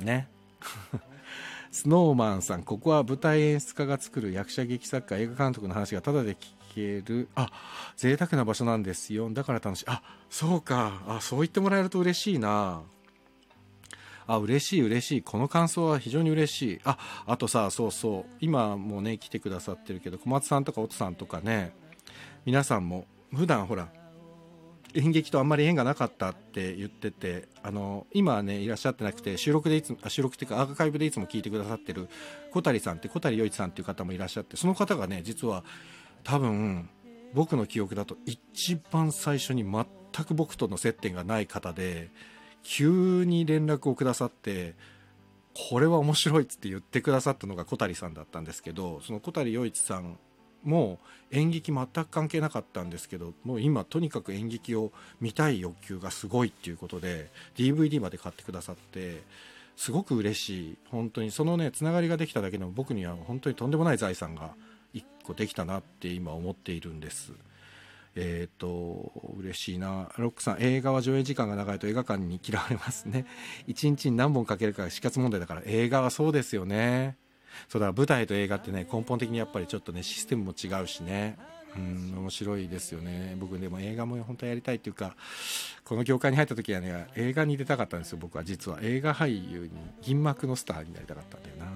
[0.00, 0.28] ね。
[1.72, 7.50] スノーマンさん、ここは舞台演出家が作る役者劇作家、映画監督の話がただで聞ける、あ、
[7.96, 9.28] 贅沢な場所なんですよ。
[9.30, 9.84] だから楽しい。
[9.88, 11.02] あ、そうか。
[11.06, 12.82] あ、そう言ってもらえると嬉しいな。
[14.26, 15.22] あ、嬉しい嬉しい。
[15.22, 16.80] この感想は非常に嬉しい。
[16.84, 18.34] あ、あとさ、そうそう。
[18.40, 21.72] 今もね、来てくださってるけど、小松さんとか音さんとかね、
[22.44, 23.88] 皆さんも、普段ほら、
[24.96, 32.08] 演劇とあんまり縁がなかったって言っててあの今はねいらっしゃってなくて収録でいつも収録っていうかアーカイブでいつも聞いてくださってる
[32.52, 35.64] 小谷さんって小谷余一さんっていう方もいらっしゃってその方がね実は
[36.24, 36.88] 多分
[37.34, 39.84] 僕の記憶だと一番最初に全
[40.24, 42.10] く僕との接点がない方で
[42.68, 44.74] 急に連絡をくださって
[45.70, 50.18] これは面白いっつって言ってくださったのが小谷さんだったんですけどその小谷余一さん
[50.64, 50.98] も
[51.30, 59.22] 演劇全く関係なかったんですけどもう今とにかく演劇を見たい欲求がすごいっていうことで DVD まで買ってくださって
[59.76, 60.78] すごく嬉しい。
[60.90, 64.54] 本当にそのねつながりができただけでも僕には本当にとんでもない財産が
[64.94, 67.32] 1個できたなって今思っているんです。
[68.16, 70.08] えっ、ー、と嬉しいな。
[70.16, 73.26] ロックさん映画は上映時間が長いと映画館に嫌われますね。
[73.68, 77.16] 一日に何本かけるかが死活問題だから映画はそうですよね。
[77.68, 81.38] そうだ舞台と映画ってね根本的にやっぱりちょっとねシステムも違うしね。
[81.76, 83.36] うん面白いですよね。
[83.38, 85.14] 僕でも映画も本当はやりたいっていうか
[85.84, 88.44] この業界に入った時はね映画に出たかったんですよ僕は。
[88.44, 88.78] 実は。
[88.80, 91.66] 映画俳優に銀幕のスターになりたかったんだよな。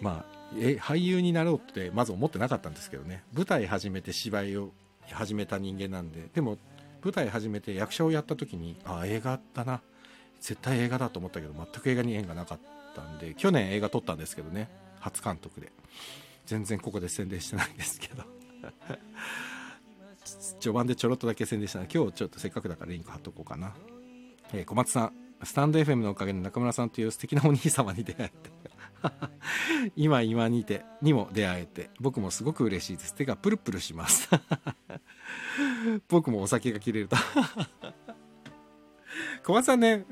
[0.00, 3.22] まあえ俳優になろうってまず思ってなかったんですけどね。
[3.32, 4.72] 舞台始めて芝居を
[5.10, 6.28] 始めた人間なんで。
[6.34, 6.58] でも
[7.02, 9.80] 舞台始めて役者をやった時にあ映画だな。
[10.40, 12.58] 絶対映画だと思ったけど全く映画に縁がなかっ
[12.96, 14.68] たんで去年映画撮ったんですけどね。
[15.00, 15.72] 初監督で。
[16.46, 18.24] 全然ここで宣伝してないんですけど。
[20.60, 21.78] 序盤でちょろっとだけ宣伝した。
[21.78, 23.74] の今日ちょっとせっかくだからリンク貼っとこうかな、
[24.52, 28.59] えー、小松さんスタンド FM のおかげで中村さんという素敵なお兄様に出会えて。
[29.96, 33.14] 今今にてにも出会えて僕もすごく嬉しいです。
[33.14, 34.28] 手がプルプルします。
[36.08, 37.16] 僕もお酒が切れると。
[39.44, 40.04] 小松さんね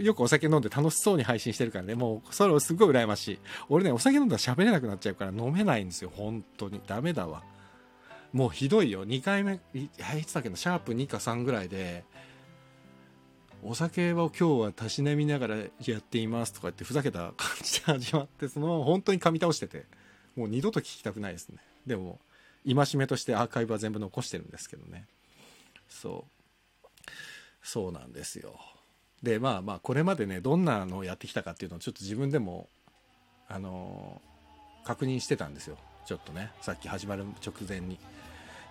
[0.00, 1.94] よくお酒飲んで楽しそうに配信してるからね。
[1.94, 3.38] もうそれをすごい羨ましい。
[3.68, 6.10] 俺ねお酒飲んだら喋れなくなっちゃうから飲めないんですよ。
[6.14, 6.80] 本当に。
[6.86, 7.42] ダメだわ。
[8.32, 9.06] もうひどいよ。
[9.06, 9.88] 2回目い
[10.26, 10.56] つだっけな。
[10.56, 12.04] シャープ2か3ぐらいで
[13.66, 19.86] お酒を今日はたしなみながらやっていますとか言ってふざけた感じで始まってそのまま本当に噛み倒してて
[20.36, 21.56] もう二度と聞きたくないですね。
[21.86, 22.18] でも
[22.66, 25.06] 戒めとしてアーカイブは全部残してるんですけどね。
[25.88, 27.10] そう。
[27.62, 28.54] そうなんですよ。
[29.22, 32.68] でまあまあこれまでねどんなのをやってきたかっていうのをちょっと自分でも
[33.48, 35.78] あのー、確認してたんですよ。
[36.04, 37.98] ちょっとねさっき始まる直前に。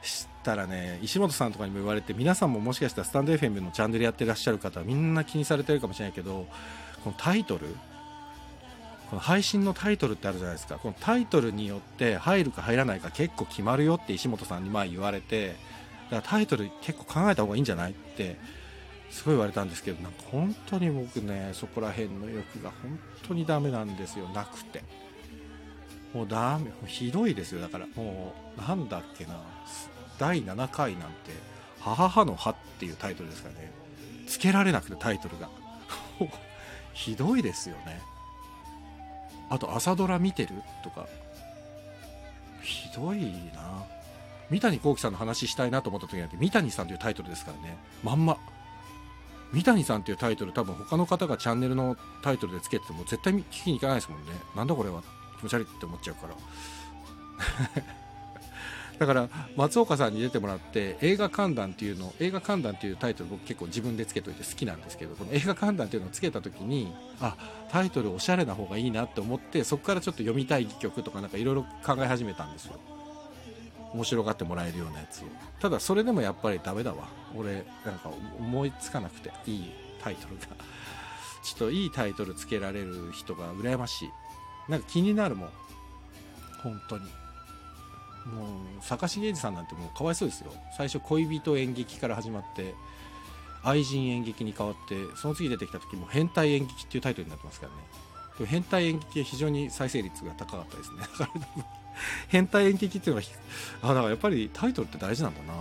[0.03, 6.47] したらね石本さんとかにも言われて皆さんももしかしたらスタンド FM のチャンネルやってらっしゃる方はみんな気にされてるかもしれないけど
[7.03, 7.67] このタイトル
[9.09, 10.79] この配信のタイトルってあるじゃないですか。
[10.79, 15.55] このタイトルによって入るか入らないか結構決まるよって石本さんに前言われてだか
[16.15, 18.37] らタイトル結構考えた方がいいんじゃないって
[19.11, 24.27] すごい言われたんですけどなんか本当に僕ねそこら辺の欲が本当にダメなんですよ。
[24.29, 24.83] なくて。
[26.13, 26.71] もうダメ。
[26.87, 27.61] ひどいですよ。
[27.61, 29.39] だからもうなんだっけな。
[30.19, 31.31] 第7回なんて
[31.81, 33.71] 「母はの葉」っていうタイトルですからね。
[34.27, 35.49] つけられなくてタイトルが。
[36.93, 38.01] ひどいですよね。
[39.49, 41.07] あと朝ドラ見てるとか。
[42.61, 43.21] ひどい
[43.53, 43.85] な。
[44.49, 47.77] 三谷幸喜さんの話したいなと思った時なんて三谷さんというタイトルですからね。
[48.03, 48.37] まんま。
[49.51, 54.31] 三谷さんっていうタイトル多分他の方がチャンネルのタイトルでつけてても絶対聞きに行かないですもんね。
[54.55, 55.03] なんだこれは。
[55.39, 58.02] 気持ち悪いって思っちゃうから。
[58.99, 67.35] だから松岡さんに出てもらって映画観覧っていうの映画観覧っていうタイトル僕結構自分でつけといて好きなんですけどこの映画観覧っていうのをつけた時にあ
[67.71, 72.79] タイトルおしゃれな方がいいなって思ってそこからちょっと読みたい曲とかなんかいろいろ考え始めたんですよ。
[73.93, 75.25] 面白がってもらえるようなやつを。
[75.59, 77.07] ただそれでもやっぱりダメだわ。
[77.35, 80.41] 俺なんか思いつかなくていいタイトルが。
[81.43, 84.09] ちょっといいタイトルつけられる人が羨ましい。
[84.71, 85.49] なんか気になるもん。
[86.63, 87.03] 本当に。
[88.25, 88.45] も
[88.79, 90.51] う坂重二さんなんてもうかわいそうですよ。
[90.77, 92.73] 最初恋人演劇から始まって
[93.63, 98.47] 愛人演劇に変わってその次出てきた時も変態演劇っていうタイトルになってますからね。
[98.47, 100.97] 変態演劇は非常に再生率が高かったですね。
[102.27, 103.27] 変態演劇っていうのは
[103.81, 105.53] あだからやっぱりタイトルって大事なんだな。
[105.53, 105.57] う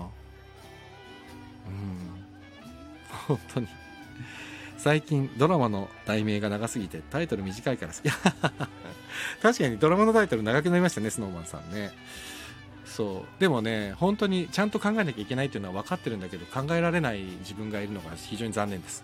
[1.71, 2.25] ん。
[3.29, 3.69] 本当に。
[4.79, 8.11] 最近ドラマの題名が長すぎてタイトル短いから好き
[9.41, 11.93] 確かにドラマのタイトル長くなりましたねスノーマンさんね。
[12.97, 13.41] そう。
[13.41, 19.03] でもね本当にちゃんと考えなきゃいけないっていうのは分かってるんだけど考えられない自分がいるのが非常に残念です、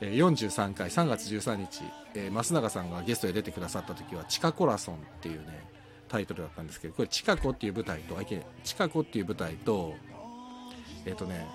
[0.00, 1.82] えー、43回3月13日、
[2.14, 5.64] えー、増永さんがゲストで出てくださった時は「チカコラソン」っていうね
[6.08, 8.16] タイトルだったんですけどこれ「チカコ」っていう舞台と
[8.62, 9.94] 「チカコ」っていう舞台と
[11.04, 11.46] えっ、ー、とね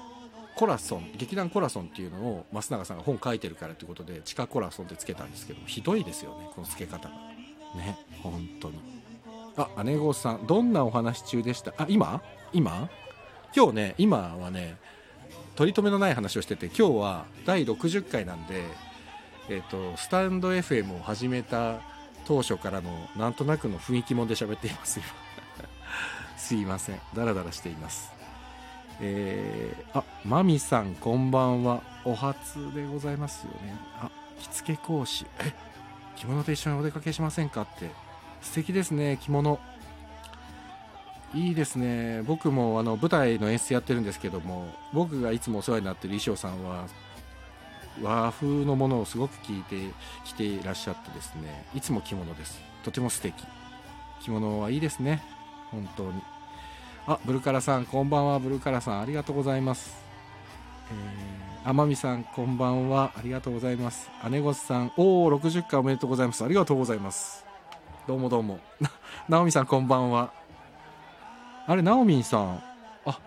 [0.56, 7.16] コラソン劇団コラソンっていうのを増永さんが本書いてるからということで「チカコラソン」ってつけたんですけどひどいですよねこの付け方が。
[7.76, 9.01] ね本当に。
[9.58, 11.74] あ、姉御さん、どんなお話中でした？
[11.78, 12.22] あ、今？
[12.54, 12.90] 今？
[13.56, 14.78] 今日ね、今はね、
[15.56, 18.64] 取り留めのない話をしてて、今日は第60回なんで、
[19.50, 21.82] えっ、ー、と、スタンド FM を始めた
[22.26, 25.08] 当初からのなんとなくの雰囲気もんで喋っています、今。
[26.38, 27.00] すいません。
[27.14, 28.12] ダラダラしています。
[29.02, 31.82] えー、あ、マミさん、こんばんは。
[32.06, 33.76] お初でございますよね。
[34.00, 34.10] あ、
[34.40, 35.26] 着付け講師。
[35.40, 35.54] え、
[36.16, 37.64] 着物と一緒にお出かけしませんか？
[37.64, 37.90] って
[38.42, 39.60] 素敵ですね着物。
[41.34, 42.24] いいですね。
[42.24, 46.88] 僕もあの舞台の演出やってるんですけども僕がいつもお世話になってる衣装さんは
[48.02, 49.94] 和風のものをすごく聞いて
[50.26, 51.66] 着ていらっしゃってですね。
[51.74, 52.60] いつも着物です。
[52.84, 53.34] とても素敵。
[54.22, 55.24] 着物はいいですね。
[55.72, 56.22] 本当に。
[57.08, 58.40] あブルカラさんこんばんは。
[58.40, 59.96] ブルカラさんありがとうございます。
[60.92, 63.12] えー、天海さんこんばんは。
[63.16, 64.10] ありがとうございます。
[64.30, 66.44] 姉御さんおお60回おめでとうございます。
[66.44, 67.51] ありがとうございます。
[68.08, 68.60] どうもどうも。
[69.30, 70.34] 直美さんこんばんは。
[71.68, 72.64] あれ直美さん。
[73.06, 73.20] あ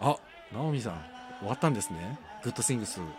[0.00, 0.16] あ
[0.52, 1.04] 直美さん。
[1.40, 2.16] 終わったんですね。
[2.44, 3.00] グッドシングス。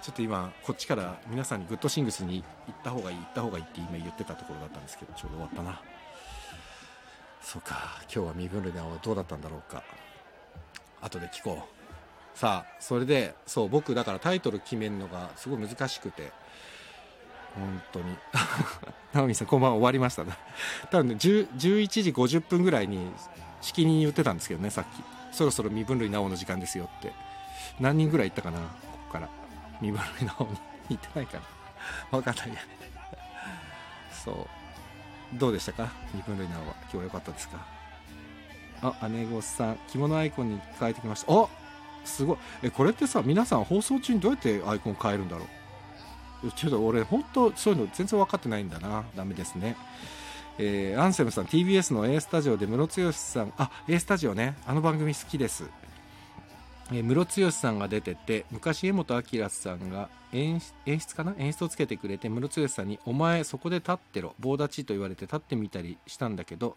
[0.00, 5.78] ちょっと今こっちから皆さんにグッドシングスに行った方がいい行った方がいいって今言ってたところだったんですけどちょうど終わったな。
[7.42, 7.98] そうか。
[8.04, 9.82] 今日は未分類はどうだったんだろうか。
[11.02, 11.68] 後で聞こ
[12.34, 12.38] う。
[12.38, 16.32] さあそれでそう僕だからタイトル決めるのがすごい難しくて。
[17.54, 18.16] 本当に。
[19.12, 20.32] 直美さんこんばんは終わりましたね。
[20.90, 23.10] 多分ね11時50分ぐらいに
[23.60, 25.34] しきに言ってたんですけどねさっき。
[25.36, 27.12] そろそろ身分類なおの時間ですよって。
[27.80, 28.66] 何人ぐらい行ったかなこ
[29.06, 29.28] こから。
[29.80, 30.50] 身分類なおに
[30.90, 31.44] 行ってないかな。
[32.10, 32.54] 分かんないや。
[34.24, 35.38] そう。
[35.38, 35.90] どうでしたか？
[36.14, 36.74] 身分類なおは。
[36.82, 37.58] 今日は良かったですか？
[38.82, 39.78] あ姉御さん。
[39.88, 41.32] 着物アイコンに変えてきました。
[41.32, 41.46] あ
[42.04, 42.38] すごい。
[42.64, 45.48] えこれってさ皆さん放送中にどうやってアイコン変えるんだろう？
[46.50, 49.04] ちょっと俺本当そういうの全然分かってないんだな。
[49.16, 49.76] ダメですね。
[50.58, 53.52] えー、アンセムさん TBS の A スタジオでムロツヨシさん。
[53.56, 54.56] あ A スタジオね。
[54.66, 55.64] あの番組好きです。
[56.92, 61.34] え、ムロツヨシさんが出てて昔江本明さんが演出かな？
[61.38, 64.34] 演出をつけてくれてムロツヨシさんに「お前そこで立ってろ。
[64.38, 66.76] 棒立ち」と言われて立ってみたりしたんだけど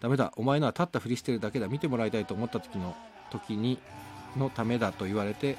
[0.00, 0.32] ダメだ。
[0.36, 1.68] お前のは立ったふりしてるだけだ。
[1.68, 2.96] 見てもらいたいと思った時の
[3.30, 3.78] 時に
[4.36, 5.56] のためだと言われて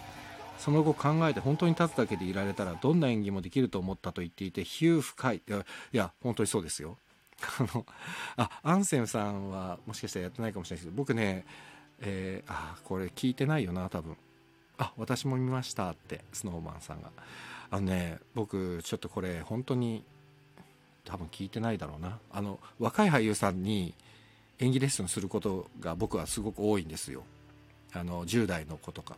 [0.58, 5.42] その後考えて本当に立つだけでいられたらどんな演技もできると思ったと言っていてヒュー深い。
[5.48, 6.98] いやいや本当にそうですよ。
[7.60, 7.86] あの
[8.38, 11.46] あアンセムさんはもしかしたらやってないかもしれないですけど僕ね
[12.00, 14.18] えー、あこれ聞いてないよな多分。
[14.78, 17.12] あ私も見ましたってスノーマンさんが。
[17.72, 20.04] あのね僕ちょっとこれ本当に
[21.04, 22.20] 多分聞いてないだろうな。
[22.32, 23.94] あの若い俳優さんに
[24.60, 27.24] 演技レッスンすることが僕はすごく多いんですよ。
[27.94, 29.18] あの10代の子とか。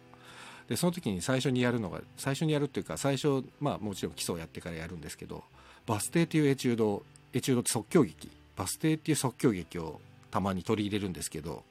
[0.69, 5.43] でその時に最初にやるのが最初にやるっていうか最初まあもちろん基礎をやってからやるんですけど
[5.85, 7.03] バス停っていうエチュード
[7.33, 8.29] エチュードって即興劇。
[8.55, 10.01] バス停っていう即興劇を
[10.31, 11.63] たまに取り入れるんですけど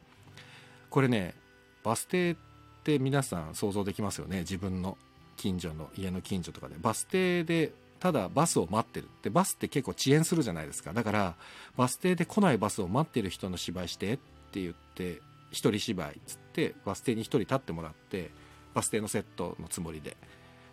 [0.88, 1.34] これね
[1.82, 2.36] バス停っ
[2.84, 4.40] て皆さん想像できますよね？
[4.40, 4.96] 自分の
[5.36, 6.76] 近所の家の近所とかで。
[6.80, 9.04] バス停でただバスを待ってる。
[9.04, 10.92] ってバスって結構遅延するじゃないですか。
[10.92, 11.34] だから
[11.76, 14.16] バス停で来ないバスを待ってる人の芝居してっ
[14.52, 18.30] て言って一人芝居っつってバス停に一人立ってもらって
[18.76, 20.18] バス停のセットのつもりで。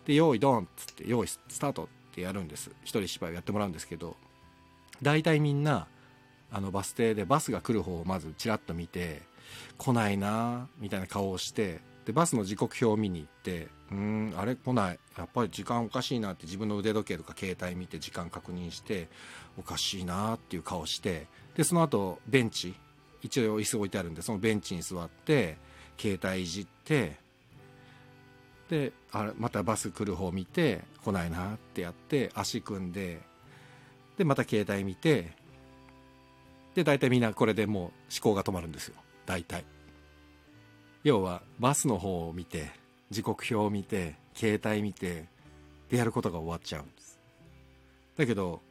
[0.06, 2.70] で用意ドンっつって用意スタートってやるんです。
[2.84, 4.18] 一人芝居をやってもらうんですけど。
[5.02, 5.88] 大体みんな
[6.52, 9.22] あのバス停でバスが来る方をまずちらっと見て
[9.78, 15.00] 来ないなみたいな顔をしてでバスの時刻表を見に行ってうんあれ来ない。
[15.18, 19.08] やっぱり時間おかしいなって自分の腕時計とか携帯見て時間確認して
[19.58, 22.76] おかしいなっていう顔してでその後ベンチ。
[23.22, 25.58] 一応椅子置いてあるんでそのベンチに座って
[25.98, 27.23] 携帯いじって
[28.70, 33.22] であまたバス来る方見て来ないなってやって足組んで
[34.18, 35.32] でまた携帯見て
[36.76, 38.96] で大体みんなこれでもう思考が止まるんですよ。
[39.26, 39.64] 大体。
[41.04, 42.72] 要はバスの方を見て
[43.12, 45.26] 時刻表を見て携帯見て
[45.90, 47.20] でやることが終わっちゃうんです。
[48.18, 48.62] だけど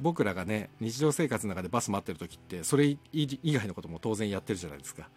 [0.00, 5.08] 僕らがね日常生活の中でバス待ってる時ってそれ以外のことも当然やってるじゃないですか。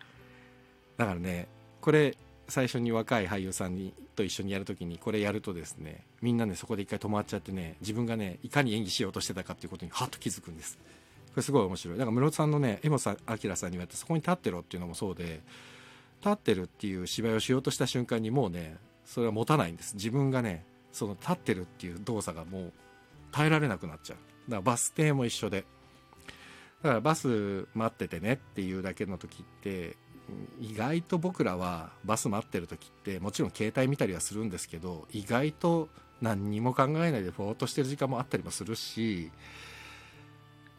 [0.98, 1.48] だからね
[1.82, 2.16] これ
[2.48, 10.78] 最初に若い俳優さんにと一緒にやるときにこれやるとですねみんなねそこで一回止まっちゃってね自分がねいかに演技しようとしてたかっていうことにはっと気づくんです。
[10.78, 11.98] これすごい面白い。
[11.98, 15.42] だから室さんのね江本明さんに言われてそこに立ってろっていうのもそうで
[16.22, 19.96] 立ってるっていう芝居をしようとした瞬間にもうねそれは持たないんです。
[19.96, 22.74] 自分がねその立ってるっていう動作がもう
[23.32, 24.18] 耐えられなくなっちゃう。
[24.50, 25.66] だからバス停も一緒で。
[26.84, 29.98] だからバス待っててねっていうだけの時って
[30.60, 35.90] 意外と僕らはバス待ってる時ってもちろん携帯見たりはするんですけど意外と
[36.22, 39.32] 何にも考えないでぼーっとしてる時間もあったりもするし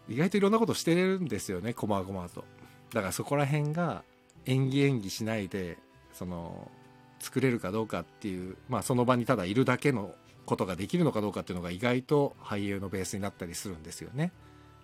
[0.08, 2.44] 意外といろんなことしてるんですよねこまごまと。
[2.92, 4.04] だからそこら辺が
[4.46, 5.78] 演技演技しないで
[6.12, 6.70] その
[7.18, 10.14] 作れるかどうかっていうまあその場にただいるだけの
[10.44, 14.32] ことができるのかどうかっていうのが意外と俳優のベースになったりするんですよね。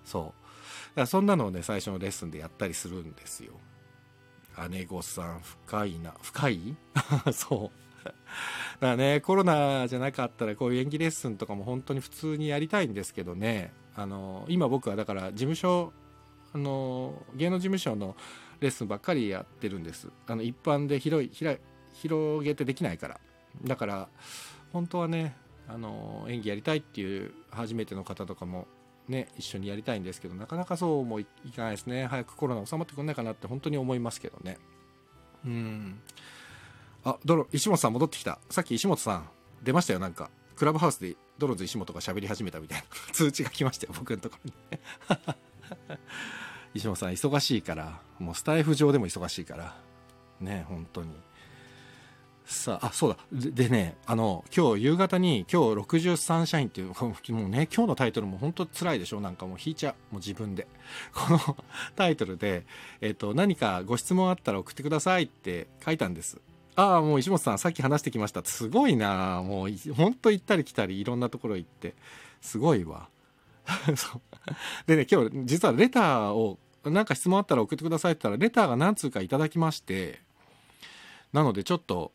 [0.05, 0.25] そう。
[0.25, 0.33] だか
[1.03, 3.53] らそんなのをね最初のレッスンでやったりするんですよ。
[4.71, 6.77] 姉御さん深いな深い？
[7.33, 7.79] そう。
[8.05, 8.15] だか
[8.81, 13.73] らねコロナじゃなかったらこういう演技レッスンとかも本当に普通にやりたいんですけどね。
[13.95, 15.93] あの今僕はだから事務所
[16.53, 18.17] あの芸能事務所の
[18.61, 20.09] レッスンばっかりやってるんです。
[20.27, 21.31] あの一般で広い
[21.93, 23.21] 広げてできないから。
[23.65, 24.09] だから
[24.73, 25.37] 本当はね
[25.69, 28.67] あの演技やりたいっていう初めての方とかも
[29.09, 32.07] ね一緒にやりたいんですけどなかなかそうもいかないですね。
[32.07, 34.59] 早くコロナ収まってくんないかなって本当に思いますけどね。
[35.45, 36.01] うん。
[37.05, 38.39] あドロ石本さん戻ってきた。
[38.51, 39.29] さっき石本さん
[39.63, 39.99] 出ましたよ。
[39.99, 43.95] なんかクラブハウスでドローズ石本が喋り始めたみたいな 通知が来ましたよ。
[43.97, 44.79] 僕のところに。
[46.75, 49.77] 石本さん忙しいからもうスタイフ上でも忙しいから。
[50.41, 51.11] ね本当に。
[52.45, 53.17] さああそうだ。
[53.33, 56.89] でねあの今日夕方に今日63社員っていう
[57.33, 59.21] もうね今日のタイトルも本当辛いでしょ？
[59.21, 59.95] なんかもう引いちゃう。
[60.15, 60.67] もう自分で。
[61.15, 61.57] この
[61.97, 62.67] タイトルで、
[63.01, 66.41] えっと、何かご質問あったら送ってくださいって書いたんです。
[66.75, 68.45] ああもう石本さんさっき話してきました。
[68.45, 71.95] すごいなもう本当行ったり来たりいろんなところ行って。
[72.41, 73.09] すごいわ。
[73.97, 74.21] そう。
[74.87, 80.21] でね今日実はレターを何か質問あったら送ってくださいって言ったらレターが何通かいただきまして。
[81.33, 82.13] なのでちょっと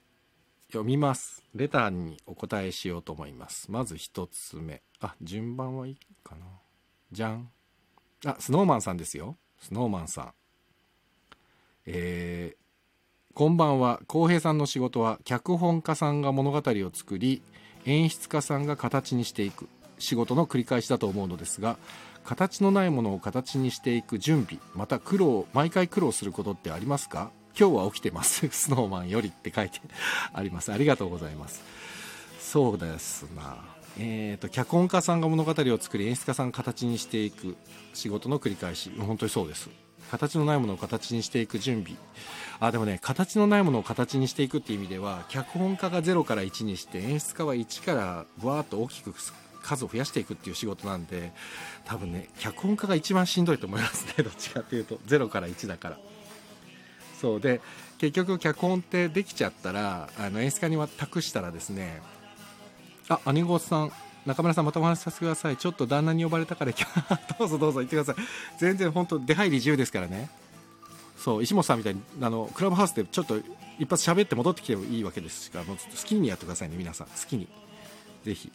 [0.68, 1.43] 読みます。
[1.55, 3.72] レターにお答えしようと思います。
[3.72, 4.82] まず1つ目。
[4.99, 6.45] あ順番はいいかな。
[7.11, 7.49] じゃん。
[8.26, 9.38] あスノーマンさんですよ。
[9.61, 10.34] スノーマンさん。
[11.86, 14.01] えー、こんばんは。
[14.07, 17.41] 浩平さんの仕事は脚本家さんが物語を作り
[17.86, 19.70] 演出家さんが形にしていく。
[19.99, 21.78] 仕事の繰り返しだと思うのですが
[22.24, 27.32] 形のないものを形にしていく準備また苦労毎回苦労することってありますか？
[27.60, 28.47] 今日は起きてます。
[28.53, 29.82] スノーマンよりって書いて
[30.32, 30.72] あります。
[30.72, 31.64] ありがとうございます。
[32.39, 33.58] そうですな。
[33.97, 37.58] えーと、脚本家さんが物語を作り演出家さんが形にしていく
[37.95, 38.91] 仕事の繰り返し。
[38.99, 39.70] 本当にそうです。
[40.12, 41.97] 形のないものを形にしていく準備。
[42.60, 49.14] あでもね形のないものを形にしていくっていう意味では脚本家が0から1にして演出家は1からわーっと大きく
[49.62, 51.34] 数を増やしていくっていう仕事なんで
[51.86, 54.24] 多分ね脚本家が一番しんどいと思いますね。
[54.24, 55.99] どっちかっていうと0から1だから。
[57.20, 57.61] そうで
[57.97, 62.01] 結局脚本ってできちゃったらあの演出家に託したらですね
[63.09, 63.91] あ姉御さん
[64.28, 65.55] 中村さんまたお話しさせてください。
[65.55, 66.74] ちょっと旦那に呼ばれたから
[67.39, 68.26] どうぞどうぞ言ってください。
[68.59, 70.30] 全然本当出入り自由ですからね。
[71.18, 73.39] そう石本さんみたいにあのクラブハウスでちょっと
[73.80, 77.07] 一発喋って戻ってきてもいいわけですからもう好きにやってくださいね皆さん。
[77.07, 77.47] 好きに。
[78.26, 78.51] ぜひ。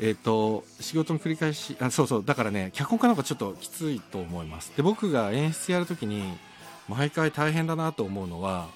[0.00, 2.24] えっ、ー、と仕事の繰り返しあそうそう。
[2.24, 4.72] だからね脚本家なんかちょっときついと思います。
[4.76, 6.36] で僕が演出やるときに
[6.88, 8.68] 毎回大変だなと思うのは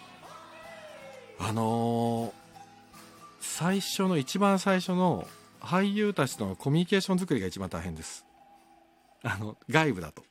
[1.38, 2.32] あのー、
[3.40, 5.26] 最初の一番最初の
[5.60, 8.24] 俳優たちとのコミュニケーション作りが一番大変です。
[9.22, 10.22] あの外部だと。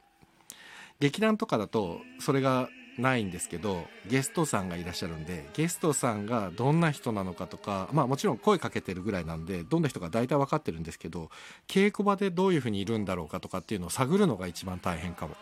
[1.00, 11.30] 劇団とかだとそれがないんですけどゲストさんがいらっしゃるんでゲストさんがどんな人なのかとかまあもちろん声かけてるぐらいなんでどんな人か大体分かってるんですけど
[11.68, 15.36] 稽古場でどういうふうにいるんだろうかとかっていうのを探るのが一番大変かも。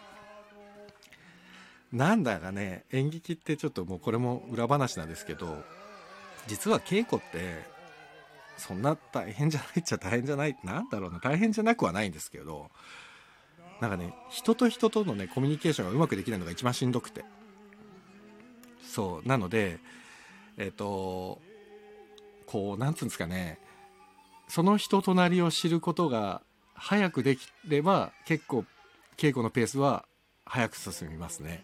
[1.92, 5.64] なんだかね演劇ってちょっともうこれも裏話なんですけど
[6.48, 7.70] 実は稽古って
[8.58, 12.70] そんな大変じゃないっちゃ大変じゃないなんだろうな大変じゃなくはないんですけど
[13.82, 17.26] なんかね人と人とのねコミュニケーションがうまくできないのが一番しんどくて
[18.84, 19.80] そうなので
[20.58, 21.42] えっ、ー、と
[22.46, 23.60] こうなんつうんですかね
[24.48, 26.42] その人となりを知ることが
[26.74, 28.66] 早くできれば結構
[29.18, 30.06] 稽古のペースは
[30.46, 31.64] 早く進みますね。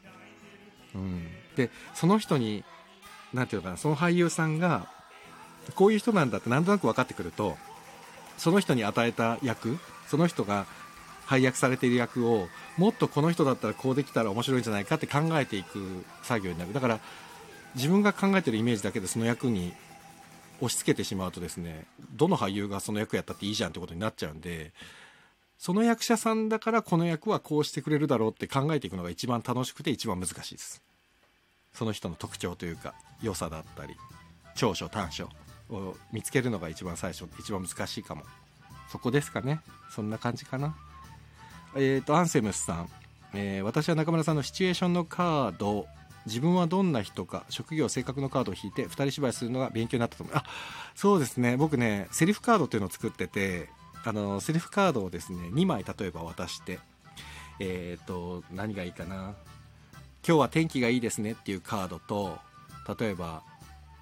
[0.96, 2.64] うん、でその人に
[3.34, 4.88] 何て言うのかなその俳優さんが
[5.76, 7.58] こういう人なんだってなんとなく分かってくると
[8.38, 9.78] その人に与えた役
[10.08, 10.66] その人が
[11.26, 16.74] 配役されている役をもっとこの人だったらこうできたら面白いんじゃないかって考えていく作業になる。
[16.74, 17.00] だから
[17.76, 19.74] 自分が考えてるイメージだけでその役に
[20.62, 21.86] 押し付けてしまうとですね
[22.16, 24.72] どの俳優がその役やったっていいじゃんってことになっちゃうんで
[25.58, 30.82] その役者さんだからこの役はこうしてくれるだろうって考えていくのが一番楽しくて一番難しいです。
[31.74, 33.96] その人の特徴というか良さだったり
[34.56, 35.30] 長所短所
[35.70, 38.24] を見つけるのが一番最初一番難しいかも。
[38.90, 39.62] そこですかね。
[39.90, 40.76] そんな感じかな。
[41.76, 42.90] えっ、ー、とアンセムスさん、
[43.34, 45.88] えー、私は中村さんのシチュエーションのカード
[46.26, 50.36] 自分はどんな人か職業性格のカードを引いて2人芝居するのが勉強になったと思う。
[50.36, 50.44] あ
[50.96, 51.58] そうですね。
[51.58, 53.70] 僕ねセリフカードっていうのを作ってて
[54.08, 56.80] あのセリフカードをですね2枚例えば渡して
[57.60, 59.36] えっ、ー、と何がいいかな？
[60.26, 62.38] 今日は天気がいいですねっていうカードと
[62.98, 63.44] 例えば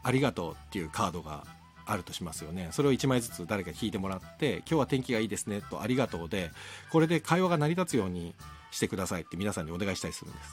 [0.03, 1.43] ありがとうっていうカードが
[1.87, 2.69] あるとしますよね。
[2.71, 6.51] それを1枚ずつ誰か聞いてもらって今日は天気がいいですねとありがとうで
[6.91, 8.35] これで会話が成り立つように
[8.69, 10.49] してくださいって皆さんにお願いしたりするんです。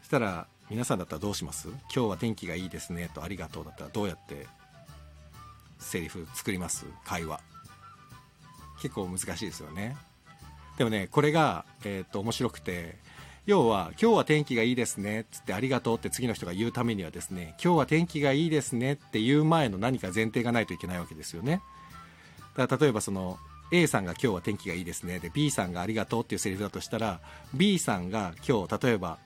[0.00, 1.68] そしたら皆さんだったらどうします？
[1.68, 4.48] 今日は天気がいいですねとありがとうだったらどうやって
[5.78, 6.86] セリフ作ります？
[7.04, 7.51] 会話。
[8.82, 9.96] 結構難しいですよね。
[10.76, 12.96] でもねこれが、えー、っと面白くて
[13.46, 21.62] 要は今日は天気がいいですねっつってありがとうって次の人が言うためにはですね今日は天気がいいですねっていう前の何か前提がないといけないわけですよね。
[22.56, 23.38] だから例えばその
[23.70, 27.20] A さんが今日は天気がいいですねで B さんがありがとうっていうセリフだとしたら
[27.54, 29.18] B さんが今日例えば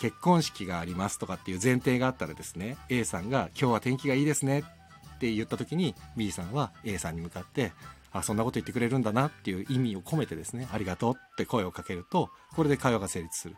[0.00, 7.72] 結婚式がありますとかっていう前提があったらですね A さんが今日は天気がいいですねって言った時に B さんは A さんに向かって
[8.12, 13.56] あそんなこと言ってくれるんだなっていう意味を込めてですねありがとうって声をかけるとこれで会話が成立する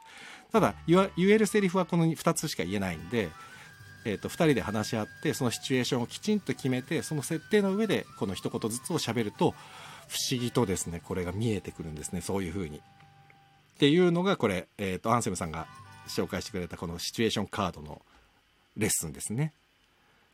[0.53, 3.31] ただ言えるセリフはこの2つしか言えないんで
[4.07, 9.55] えーと、2人で話し合ってそのシチュエーションをきちんと決めてその設定の上でこの一言ずつをしゃべると
[10.09, 12.79] 不思議とですねこれが見えてくるんですねそういう風に。
[12.79, 15.67] っていうのがこれ、えーと、アンセムさんが
[16.07, 18.03] 紹介してくれたこのシチュエーションカードの
[18.77, 19.53] レッスンですね。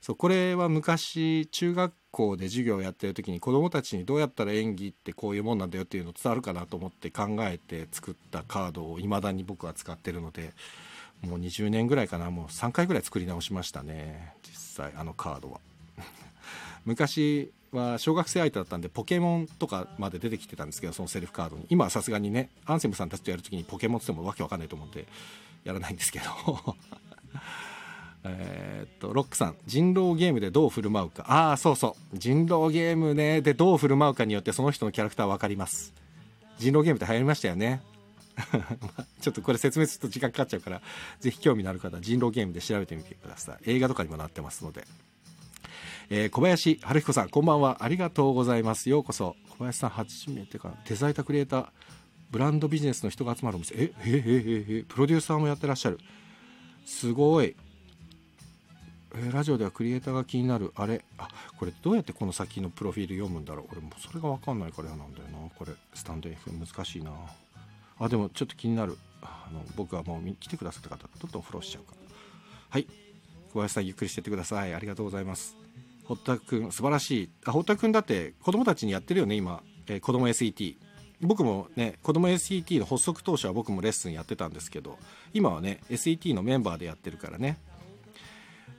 [0.01, 10.53] そうこれは昔中学校で授業をやってる時に子どもたちにどうやったら演技ってこういうもんなんだよっていうの伝わるかなと思って考えて作ったカードを未だに僕は使ってるので
[11.23, 12.31] もう20年ぐらいかな。
[12.31, 14.33] もう3回ぐらい作り直しましたね。
[14.43, 15.61] 実際あのカードは。
[16.87, 21.67] 昔は小学生相手だったんでポケモンとかまで出てきてたんですけどそのセルフカードに。
[21.69, 25.07] 今はさすがにねアンセムさんたちとやるときにポケモンって言ってもわけわかんないと思うんで
[25.65, 26.77] やらないんですけど。
[28.25, 31.25] えっとロックさん人狼ゲームでどう振る舞うか。
[31.27, 32.19] ああそうそう。
[32.19, 35.95] 人狼ゲームねでどう振る舞うかによってその人のキャラクター分かります。
[36.59, 37.83] 人狼ゲームって流行りましたよね。
[39.21, 40.81] ちょっとこれ説明すると時間かかっちゃうから
[41.19, 43.71] ぜひ興味のある方人狼ゲームで調べてみてください。
[43.71, 44.87] 映画とかにもなってますので。
[46.13, 47.85] えー、小林春彦さんこんばんは。
[47.85, 48.91] ありがとうございます。
[48.91, 49.37] ようこそ。
[49.51, 51.67] 小林さん初めてかデザイタークリエイター
[52.31, 53.75] ブランドビジネスの人が集まるお店。
[53.77, 55.99] えええええプロデューサーもやってらっしゃる。
[56.85, 57.55] すごい。
[59.15, 61.05] えラジオではクリエイターが気になるあれ？
[61.19, 63.67] あこれどうやってこの先のプロフィール読むんだろう？
[63.73, 65.73] 俺もそれが分かんないから嫌なんだよなこれ。
[65.95, 67.13] スタンド FM 難しいな。
[67.99, 68.97] あでもちょっと気になる。
[69.23, 71.99] あの僕はもう来てくださった方どんどんフォローしちゃうから。
[72.71, 72.87] はい。
[73.53, 74.75] 小林さんゆっくりしてってください。
[74.75, 75.57] ありがとうございます。
[76.05, 77.31] 堀田君素晴らしい。
[77.47, 80.77] 堀田君だって子供たちにやってるよね今、えー、子供 SET
[81.21, 84.99] 僕もね子供 SET の発足当初は僕もレッスンやってたんですけど
[85.35, 87.59] 今はね SET のメンバーでやってるからね。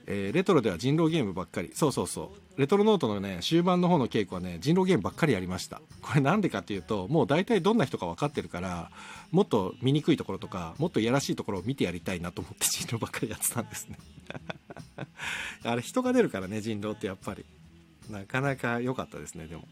[0.06, 1.70] えー、レトロでは人狼ゲームばっかり。
[1.74, 2.60] そうそうそう。
[2.60, 5.80] レトロノートのね終盤の方の稽古はね人狼ゲームばっかりやりました。
[6.02, 8.90] これなんでかっていうともう大体どんな人か分かってるから
[9.30, 13.98] もっと見にくいところとかもっといやらしいところを見てやりたいなと思って 人狼ばっかりやってたんですね。
[15.64, 17.44] あれ人が出るからね人狼ってやっぱり。
[18.10, 19.66] なかなか良かったですねでも。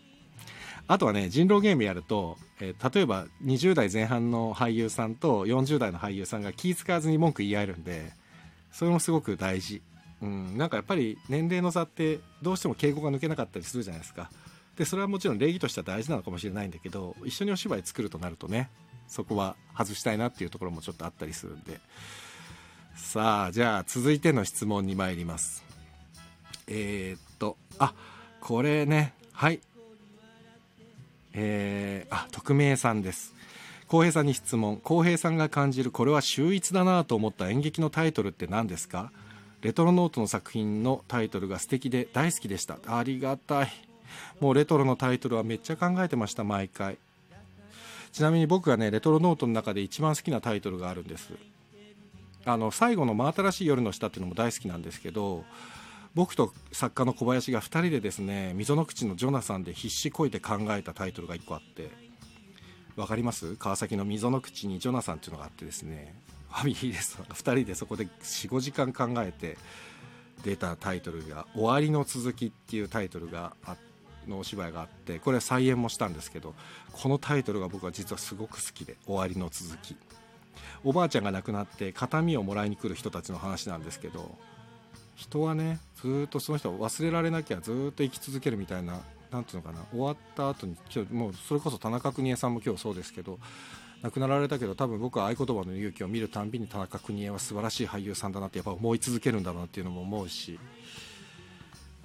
[0.87, 8.13] あとはね人狼ゲームやると、えー、例えば20代前半の俳優さんと40代の俳優さんが気使わずに文句言い合えるんで
[8.73, 9.83] それもすごく大事。
[10.23, 14.31] うん、なんかやっぱり年齢の差ってどうしても敬語が抜けなかったりするじゃないですか。
[14.77, 18.71] でそれはもちろん礼儀としては大事なのかもしれないんだけど一緒にお芝居作るとなるとね
[19.09, 21.81] そこは外したいなっていうところもちょっとあったりするんで。
[22.97, 25.65] さあじゃあ続いての質問に参ります。
[26.67, 27.95] えー、っとあ
[28.41, 29.61] これねはい。
[31.33, 33.35] えー、あ匿名さんです。
[33.87, 34.77] 浩平さんに質問。
[34.77, 39.13] 浩平さんが感じるこれは秀逸だなと思った演劇のタイトルって何ですか？
[39.63, 42.79] レトロノートの作品のタイトルが素敵で大好きでした。
[42.87, 43.73] ありがたい。
[44.41, 46.97] もうレトロのタイトルはめっちゃ考えてました毎回。
[48.13, 51.35] ちなみに僕がねレトロノートの中で一番好きなタイトルがあるんです。
[52.45, 55.45] あの最後の真新しい夜の下っていうのも大好きなんですけど
[56.15, 61.91] 僕と作家の小林が2人でですね溝の口のジョナサンで必死こいて考えたタイトルが1個あって。
[62.97, 63.57] 分かります？
[63.57, 66.15] 川崎の溝の口にジョナサンっていうのがあってですね。
[66.51, 69.57] ファミリーレストランが2人でそこで45時間考えて
[70.43, 73.77] 出たタイトルが「終わりの続き」っていうタイトルがあ
[74.27, 76.55] のお芝居があってこれは再演もしたんですけど
[76.93, 79.97] このタイトルが僕は実はすごく好きで「終わりの続き」
[80.83, 84.39] おばあちゃんが亡くなって形見をもらいに来る人たちの話なんですけど
[85.15, 89.85] 人はねずっとその人を忘れられなきゃずっと生き続けるみたいな何ていうのかな。
[89.93, 90.77] 終わった後に
[91.11, 93.39] もうそれこそ田中邦衛さんも今日そうですけど
[94.03, 100.59] 亡くなられたけど多分僕は合言葉の勇気を見るたんびに田中邦衛は素晴らしい俳優さんだなってやっぱ思い続けるんだろうなっていうのも思うし。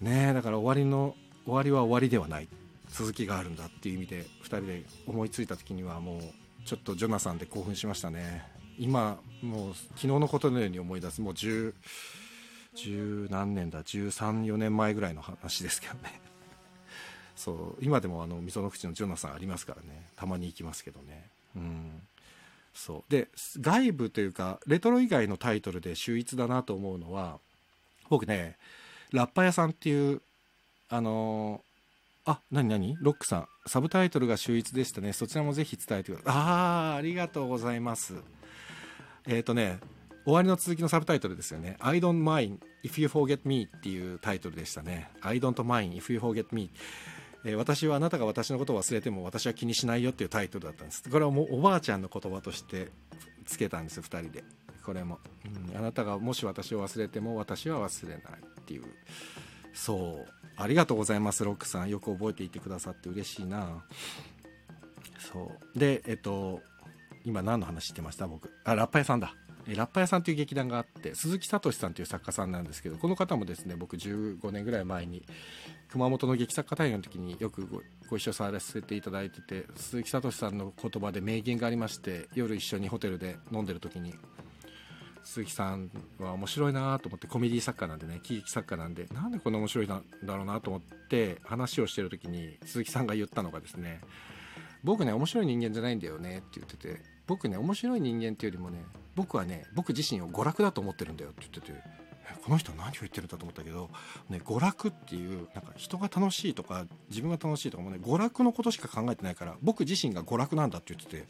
[0.01, 1.15] ねだから終わりの
[1.45, 2.49] 終わりは終わりではない
[2.89, 6.21] 続きがあるんだっていう意味で2人で思いついた時にはもう
[6.65, 8.43] ちょっとジョナサンで興奮しましたね。
[8.77, 11.21] 今もう昨日のことのように思い出す。
[11.21, 11.73] もう10
[12.75, 13.83] 十何年だ。
[13.83, 16.21] 134年前ぐらいの話ですけどね。
[17.35, 20.09] そう今でもあの溝の口のジョナサンありますからね。
[20.15, 21.29] たまに行きますけどね。
[21.55, 22.01] うん。
[22.73, 23.11] そう。
[23.11, 23.29] で
[23.59, 27.39] 外部というかレトロ以外のタイトルで秀逸だなと思うのは
[28.09, 28.57] 僕ね
[29.11, 30.21] ラッパ屋さんっていう
[30.89, 32.97] あのー、あ何何？
[32.99, 33.47] ロックさん。
[33.65, 35.13] サブタイトルが秀逸でしたね。
[35.13, 36.41] そちらもぜひ伝えてください。
[36.41, 38.13] ああありがとうございます。
[39.25, 39.79] えっ、ー、とね
[40.25, 41.77] 終わりの続きのサブタイトルですよね。
[41.79, 45.09] I don't mind if you forget me っていうタイトルでしたね。
[45.21, 46.71] I don't mind if you forget me
[47.45, 51.03] え私はあなたが私のことを忘れても私は気にしないよっていうタイトルだったんです。
[51.09, 52.89] これはもうおばあちゃんの言葉として
[53.45, 54.43] つけたんです2人で。
[54.83, 55.19] これも、
[55.71, 55.77] うん。
[55.77, 58.21] あなたがもし私を忘れても私は忘れない
[58.61, 58.83] っていう。
[59.73, 60.27] そう。
[60.57, 61.89] ありがとうございますロックさん。
[61.89, 63.83] よく覚えていてくださって嬉しいな。
[65.19, 65.79] そう。
[65.79, 66.61] でえっと
[67.25, 68.49] 今何の話してました僕？
[68.63, 69.35] あラッパ屋さんだ。
[69.73, 75.23] ラッパ屋さんという劇団があって鈴木聡さんという作家さんなんですけどこの方もですね僕15年ぐらい前に
[75.89, 77.67] 熊本の劇作家大会の時によく
[78.09, 84.13] ご一緒させていただいてて鈴木聡さんの言葉で名言がありまして夜一緒にホテルで飲んでる時に
[85.23, 85.89] 鈴木さん
[86.19, 90.01] は面白いなと思ってコメディ作家なんでね喜劇作家なんでなんでこんな面白いんだ
[90.35, 94.01] ろうなと思って話をしてる時に鈴木さんが言ったのがですね
[94.83, 98.83] 僕ね面白い人間じゃないんだよねって言ってて僕ね面白い人間っていうよりもね
[99.15, 102.05] 僕はね僕自身を娯楽だと思ってるんだよって言ってて
[102.43, 103.89] この人何を言ってるんだと思ったけど、
[104.29, 111.27] ね、娯楽っていうなんか人が楽しいとか自分が楽しいとかもね娯楽のことしか考えてないから僕自身が娯楽なんだって言ってて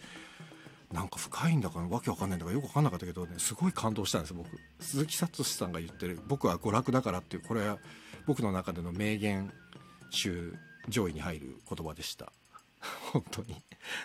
[0.93, 4.47] なんか深いんだかわけわかんないんだからよくわかんなかったけどねすごい感動したんです僕。
[4.79, 7.77] 鈴木聡さんが言ってる僕は娯楽だからっていうこれは
[8.27, 9.51] 僕の中での名言
[10.09, 10.55] 集
[10.87, 12.31] 上位に入る言葉でした。
[13.13, 13.61] 本当に。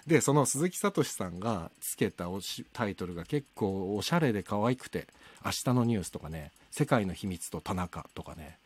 [0.06, 5.08] でその鈴木聡さんがつけたおしタイトルが結構おしゃれで可愛くて
[5.44, 8.58] 「明日のニュース」とかね「世界の秘密と田中」とかね。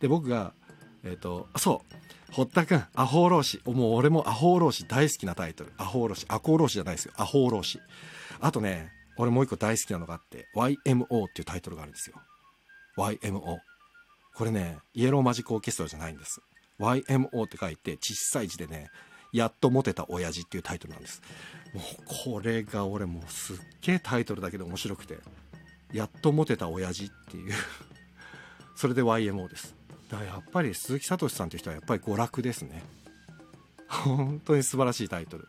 [0.00, 0.54] で僕が
[1.04, 5.72] えっ、とそう堀田君アホー老子もう俺もアホー老子大好きなタイトル。
[5.76, 7.12] アホー老子アコー老子じゃないですよ。
[7.16, 7.78] アホー老子
[8.40, 12.16] あとね俺もう一個大好きなのがあって YMO っていうタイトルがあるんですよ。
[12.96, 13.58] YMO
[14.34, 16.40] これねイエローマジックオーケストラじゃないんです。
[16.80, 18.90] YMO って書いて小さい字でね
[19.32, 21.22] やっとモテた親父っていうタイトルなんです。
[21.74, 25.18] もうこれが俺もうすっげえタイトルだけで面白くて。
[25.92, 27.52] やっとモテた親父っていう。
[28.74, 29.74] それで YMO です。
[30.08, 32.82] だからやっぱり鈴木聡さんという人はやっぱり娯楽ですね。
[33.88, 35.48] 本当に素晴らしいタイトル。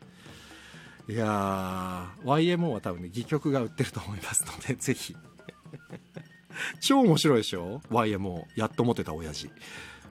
[1.09, 5.15] いやー YMO は多分ね戯曲が売ってると思いますのでぜひ。
[6.79, 9.49] 超面白いでしょ？YMO やっとモテた親父。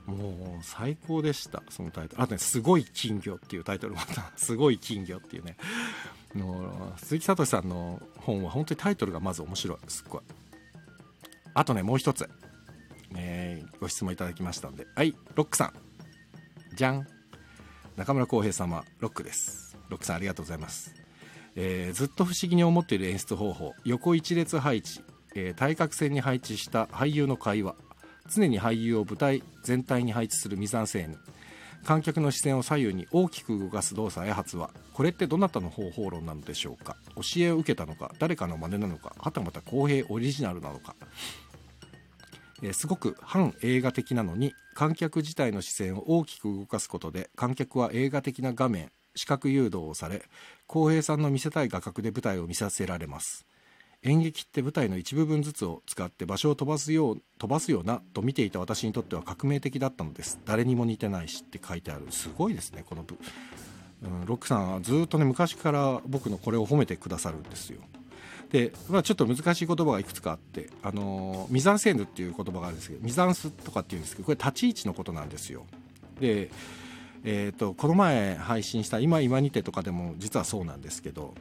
[0.07, 2.23] もう最高でしたそのタイトル。
[2.23, 5.57] あとね「すごい金魚」っていうタイトルもあった「すごい金魚」っていうね。
[6.35, 9.79] もう鈴木聡さんの本は本当にタイトルがまず面白い。
[9.89, 10.23] すっごい。
[11.55, 12.29] あとねもう一つ、
[13.17, 14.87] えーご質問いただきましたんで。
[14.95, 15.75] はいロックさん。
[16.75, 17.07] じゃん。
[17.97, 19.77] 中村浩平様ロックです。
[19.89, 20.95] ロックさんありがとうございます、
[21.55, 23.75] えーずっと不思議に思っている演出方法。
[23.85, 25.03] 横一列配置、
[25.35, 27.77] えー対角線に配置した俳優の会話。
[28.29, 31.19] 常に俳優を舞台全体に配置するミザンセーヌ。
[31.85, 34.71] 観客の視線を左右に大きく動かす動作や発話。
[34.93, 36.97] これってどなたの方法論なのでしょうか？
[37.17, 38.13] 教えを受けたのか？
[38.21, 39.15] 誰かの真似なのか？
[39.19, 40.95] はたまた公平オリジナルなのか？
[42.63, 50.23] えすごく反映画的なのに観客自体の視線を大きく動かすことで観客は映画的な画面視覚誘導をされ
[50.69, 53.45] 浩平さんの見せたい画角で舞台を見させられます。
[54.05, 60.41] 演劇って舞台の一部分ずつを使って場所を飛ばすよう飛ばすようなと見ていた私にとっては革命的だったのです。
[60.45, 62.07] 誰にも似てないしって書いてある。
[62.11, 63.05] すごいですねこの、
[64.03, 67.81] うん、ロックさんはずっとね昔から僕のこれを褒めてくださるんですよ。
[68.51, 75.65] で、まあ、ちょっと難しい言葉がいくつかあって、あのミザンセーヌっていう言葉があるんですけどミザンスとかっていうんですけどこれ立ち位置のことなんですよ。
[76.21, 76.51] で、
[77.25, 81.35] えー、とこの前配信した「今今にて」とかでも実はそうなんですけど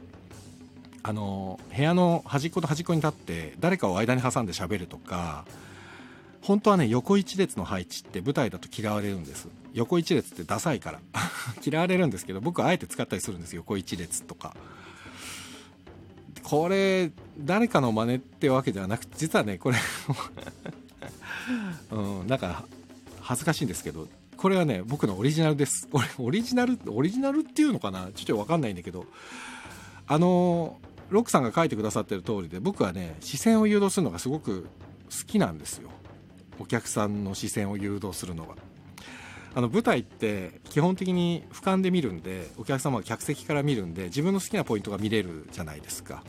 [1.04, 5.44] あの部屋の端っこと端っこに立って誰かを間に挟んで喋るとか
[6.42, 9.48] 本当はね横一列の配置って舞台だと嫌われるんです。
[9.74, 11.00] 横一列ってダサいから。
[11.64, 14.56] 嫌われるんですけど僕はあえて使ったりするんです横一列とか。
[16.42, 19.76] これ誰かの真似ってわけではなくて実はねこれ
[21.92, 22.64] うんなんか
[23.20, 25.88] 恥ずかしいんですけどこれはね僕のオリジナルです。
[25.92, 28.08] 俺オリジナルオリジナルっていうのかな？
[28.12, 29.06] ちょっと分かんないんだけど。
[30.08, 30.80] あの
[31.12, 34.62] ロックさんが書いてくださってる通りで僕はね視線を誘導するのがすごく
[35.10, 35.90] 好きなんですよ。
[36.58, 38.54] お客さんの視線を誘導するのが
[39.54, 46.22] あの舞台って基本的に俯瞰で見るんでお客様が客席から見るんで自分の好きなポイントが見れるじゃないですか。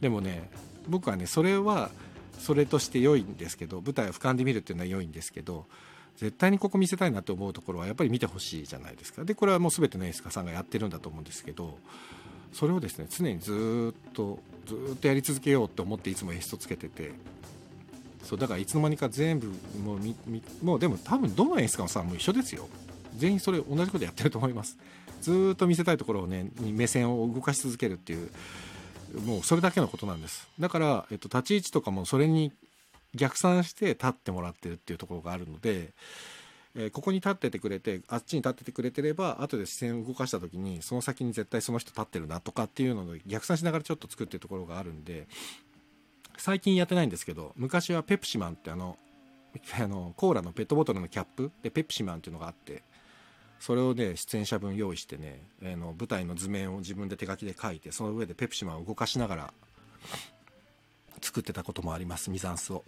[0.00, 0.50] でもね
[0.88, 1.90] 僕はねそれは
[2.38, 5.66] それとして良いんですけど舞台を俯瞰で見るっていうのは良いんですけど
[6.16, 9.24] 絶対にここ見せたいなと思うところはやっぱり見てほしいじゃないですか。
[9.24, 11.78] でこれはもう全ての演出家さんがやってるんだと思うんですけど
[12.54, 17.12] それをですね常にずっとずっとやり続けようと思っていつも演出をつけてて。
[18.24, 19.48] そうだからいつの間にか全部
[19.84, 22.68] もうみみもうでも多分どの演出家さんも一緒ですよ。
[23.18, 24.78] 全員それ同じことやってると思います。
[25.20, 28.30] ずっと見せたいところをねに目線を動かし続けるっていう
[29.26, 30.48] もうそれだけのことなんです。
[30.58, 32.52] だから、えっと、立ち位置とかもそれに
[33.14, 35.92] 逆算して立ってもらってるっていうところがあるので
[36.76, 45.26] えーここに立っててくれてあっちに立っててくれてれば後で視線を動かした時にその先に絶対その人立ってるなとかっていうのを逆算しながらちょっと作ってるところがあるんで
[46.36, 48.96] 最近やってないんですけど昔はペプシマンってあの
[49.80, 52.82] あのコーラのペットボトルのキャップでペプシマンっていうのがあって
[53.60, 59.54] それをね出演者分用意してねあの舞台の図面を自分で手書きで書いてその上でペプシマンを動かしながら
[61.22, 62.84] 作ってたこともありますミザンスを。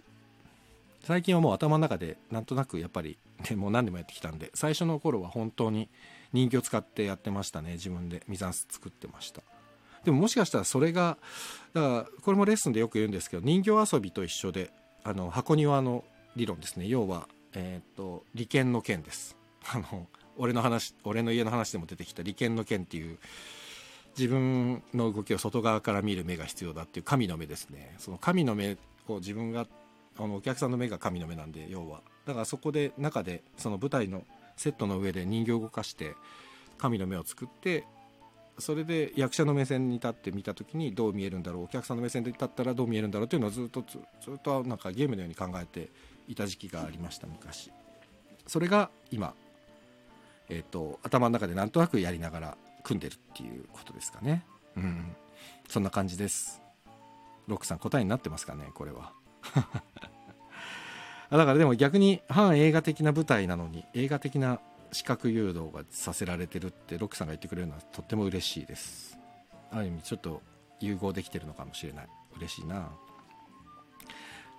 [1.03, 3.17] 最近はもう頭の中でなんとなくやっぱり、
[3.49, 5.89] ね、もう何でもやってきたんで最初の頃は本当に
[6.33, 8.23] 人形使ってやってましたね自分で。
[8.27, 9.41] ミザンス作ってました。
[10.03, 11.17] でももしかしたらそれが
[11.73, 14.71] だからこれもレッスンでよく言うんですけど人形遊びと一緒で
[15.03, 16.03] あの箱庭の
[16.35, 16.87] 理論ですね。
[16.87, 19.35] 要は、えー、と利権の剣です。
[19.71, 23.17] あの俺の話俺の家の話でも出てきた利権の剣っていう
[24.17, 27.95] 自分の動きを外側から見る目が必要だっていう神の目ですね。
[27.99, 28.77] その神の目
[29.07, 29.67] を自分が
[30.17, 32.01] あのお客さんの目が神の目なんで要は。
[32.25, 34.23] だからそこで中でその舞台の
[34.55, 36.15] セットの上で人形を動かして
[36.77, 37.85] 神の目を作って
[38.59, 41.63] それで役者の目線に立って見た時にどう見えるんだろう。
[41.65, 43.99] お客さんの目線で立ったらどう見えるんだろうっていうのをずっとず
[44.31, 45.89] っとなんかゲームのように考えて
[46.27, 47.71] いた時期がありました昔。
[48.47, 49.33] それが今、
[50.49, 54.43] えー、と頭の中でなんとなくやりながら組んでるっていうことですかね。
[54.75, 55.15] うん。
[55.67, 56.61] そんな感じです。
[57.47, 59.11] ロックさん答えになってますかねこれは。
[61.29, 64.59] だからでも逆に反映画的な舞台なのに映画的な
[64.91, 69.17] 視覚誘導がさせられてるってロックさんが言ってくれるのはとっても嬉しいです。
[69.71, 70.41] ある意味ちょっと
[70.79, 72.07] 融合できてるのかもしれない。
[72.37, 72.89] 嬉しいな。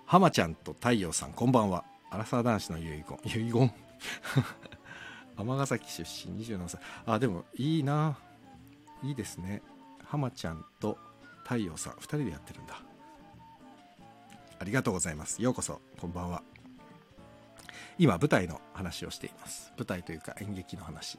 [0.05, 1.83] 浜ちゃんと太陽さんこんばんは。
[2.11, 3.03] アラサー男子の遺言。
[3.25, 3.71] 遺言？
[5.37, 6.81] 尼崎出身27歳。
[7.05, 8.17] あでもいいな。
[9.03, 9.61] いいですね。
[10.05, 10.97] 浜ちゃんと
[11.43, 12.81] 太陽さん2人でやってるんだ。
[14.59, 15.41] ありがとうございます。
[15.41, 16.43] ようこそこんばんは。
[17.97, 19.71] 今舞台の話をしています。
[19.77, 21.17] 舞台というか演劇の話。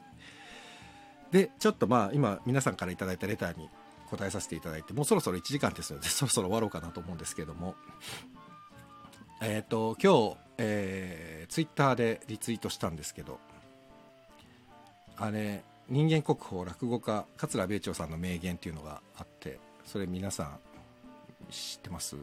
[1.31, 3.67] でちょっとまあ今皆さんから頂いたレターに
[4.11, 7.75] 答えさせていただいてもうそろそろ1時間ですので そろそろ終わろうかなと思うんですけども。
[9.43, 13.39] えっ、と今日、えー、ツイッターでリツイートしたんですけど
[15.17, 20.59] あれ人間国宝落語家桂米朝さんの名言っていうのがあってそれ皆さん
[21.49, 22.15] 知ってます？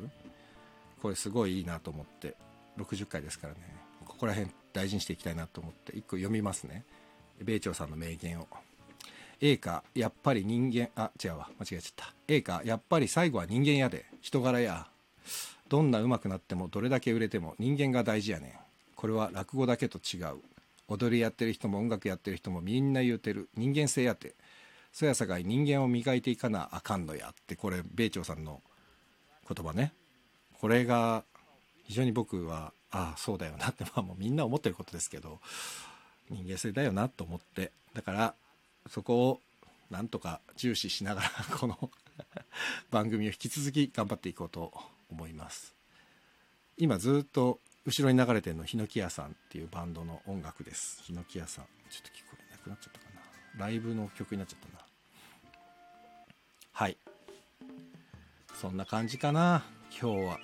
[1.00, 2.34] これすごいいいなと思って
[2.78, 3.60] 60回ですからね。
[4.04, 6.84] ここら辺大事にしていきたいなと思って1個読みますね。
[7.42, 8.48] 米朝さんの名言を
[9.40, 11.48] A かやっぱり人間あ違うわ。
[11.58, 12.14] 間違えちゃった。
[12.26, 14.06] A かやっぱり最後は人間やで。
[14.20, 14.88] 人柄や。
[15.68, 18.52] どんな上手くなってもどれだけ売れても人間が大事やねん。
[18.96, 20.38] これは落語だけと違う。
[20.88, 23.48] 踊りやってる人も音楽やってる人もみんな言うてる。
[23.54, 24.34] 人間性やて。
[24.92, 28.62] そやさかい人間を磨いていかなあかんのやってこれ米朝さんの
[29.48, 29.92] 言葉ね。
[30.60, 31.24] これが
[31.84, 35.40] 非常に僕はああそうだよなって まあもうみんな思ってることですけど
[36.30, 37.72] 人間性だよなと思って。
[37.94, 38.34] だから
[38.86, 39.40] そこを
[39.90, 41.90] なんとか重視しながら この
[42.90, 44.72] 番組を引き続き頑張っていこうと
[45.08, 45.74] 思います。
[46.76, 51.02] 今ずっと後ろに流れてるのヒノキ屋さんっていうバンドの音楽です。
[51.02, 51.66] ヒノキ屋さん。
[51.90, 53.22] ちょっと聞こえなくなっちゃったかな。
[53.66, 54.84] ライブの曲になっちゃったな。
[56.72, 56.98] はい。
[58.54, 59.77] そんな感じかな。
[59.90, 60.38] 今日は。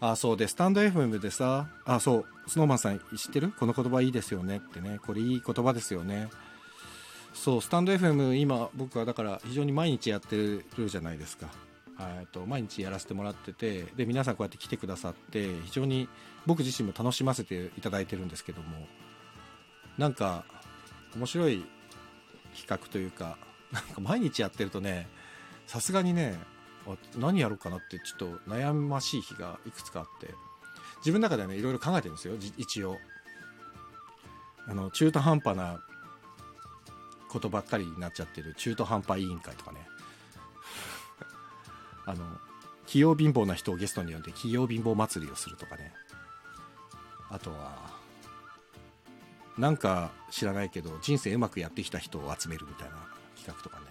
[0.00, 1.68] あそうでスタンド FM でさ。
[1.84, 2.26] あそう。
[2.46, 3.52] スノーマンさん知ってる？
[3.58, 4.98] この言葉いいですよねってね。
[5.04, 6.28] これいい言葉ですよね。
[7.34, 11.48] そうスタンド FM 今僕はだから非常に毎日やってるじゃないですか。
[12.00, 16.08] えと毎日やらせてもらっててで皆さんこうやって来てくださって非常に
[16.46, 18.86] 僕自身も楽しませていただいてるんですけども。
[19.98, 20.44] なんか
[21.16, 21.64] 面白い
[22.56, 23.36] 企画というか
[23.72, 25.08] なんか毎日やってるとね
[25.66, 26.38] さすがにね
[27.16, 30.34] 何やろうかなってちょっと悩ましい日がいくつかあって。
[30.98, 32.34] 自分の中ではねいろいろ考えてるんですよ。
[32.56, 32.98] 一応。
[34.66, 35.80] あの中途半端な
[37.28, 39.86] ことばっかりになっちゃってる中途半端委員会とかね。
[42.06, 42.38] あの
[42.86, 45.92] 器用貧乏な人をゲストに呼んで器用貧乏祭りをするとかね。
[47.30, 47.98] あとは
[49.58, 52.96] なんか知らないけど人生うまくやってきた人を集めるみたいな
[53.36, 53.87] 企画とかね。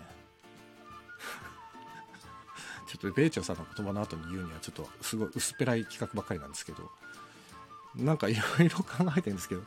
[2.88, 6.90] ちょっと米朝さんの言葉の後に言うにはちょっとすごい薄っぺらい企画ばっかりなんですけど
[7.96, 9.62] なんかいろいろ考えてるんですけど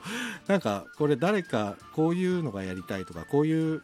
[0.46, 3.82] なんかこれ誰かこういうのがやりたいとかこういう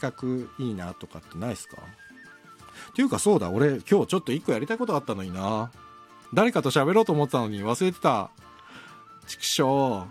[0.00, 1.76] 企画いいなとかってないですか？
[2.90, 5.70] っていうかそうだ俺今日ちょっと1個やりたいことがあったのにな。
[6.34, 8.30] 誰かと喋ろうと思ったのに忘れてた。
[9.26, 10.06] 畜生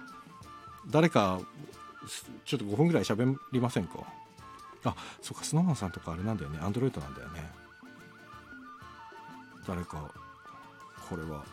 [0.90, 1.40] 誰か
[2.46, 4.00] ちょっと5分ぐらい喋りませんか？
[4.86, 6.60] あそっかスノーマンさんとかあれなんだよね。
[6.62, 7.50] アンドロイドなんだよね。
[9.68, 10.12] 誰か
[11.10, 11.44] これは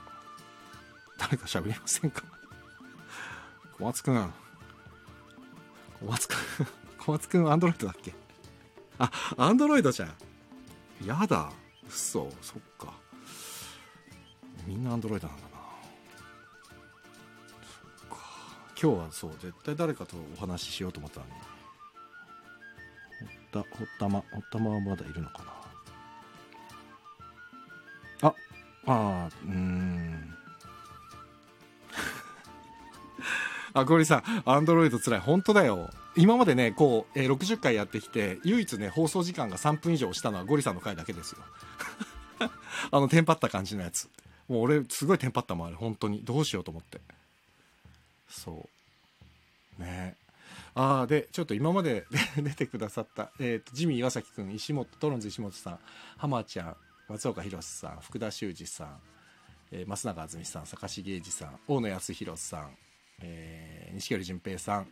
[1.19, 2.25] 誰か喋りませんか？
[3.79, 4.33] 小松くん。
[6.01, 6.37] 小松くん。
[6.99, 8.13] 小松くん、アンドロイドだっけ？
[8.99, 10.15] あ、アンドロイドじゃん。
[11.07, 11.51] やだ。
[11.89, 12.31] 嘘。
[12.41, 12.93] そっか。
[14.67, 15.49] みんなアンドロイドなんだな。
[17.99, 18.17] そっか。
[18.81, 21.33] 今日はそう、絶対誰かとお話ししようと思ったのに。
[23.53, 25.52] ほった、ほったま、ほったまはまだいるのかな？
[28.87, 30.35] ああ、うん。
[33.75, 35.21] あ、ゴリさん、アンドロイドつらい。
[35.21, 35.91] 本当だよ。
[36.17, 41.39] 今までね、こう、えー60回やってきて、唯一ね、放送時間が3分以上したのはゴリさんの回だけですよ。
[42.91, 44.11] あの、テンパった感じのやつ。
[44.49, 46.23] もう俺、すごいテンパったもん、あれ、本当に。
[46.25, 47.01] どうしようと思って。
[48.29, 48.69] そ
[49.79, 49.83] う。
[49.83, 50.17] ね
[50.75, 52.07] ああ、で、ちょっと今まで
[52.37, 55.79] 出てくださった、えっ、と、ジミー岩崎くん、石本、トロンズ石本さん、
[56.17, 56.77] 浜ちゃん、
[57.09, 59.01] 松岡弘さん、福田修二さん、
[59.73, 62.77] えー増永あずみさん、坂重英二さん、大野康弘さん、
[63.23, 64.89] えー西寄淳平さん、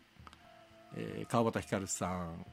[0.96, 2.44] えー川端光さん、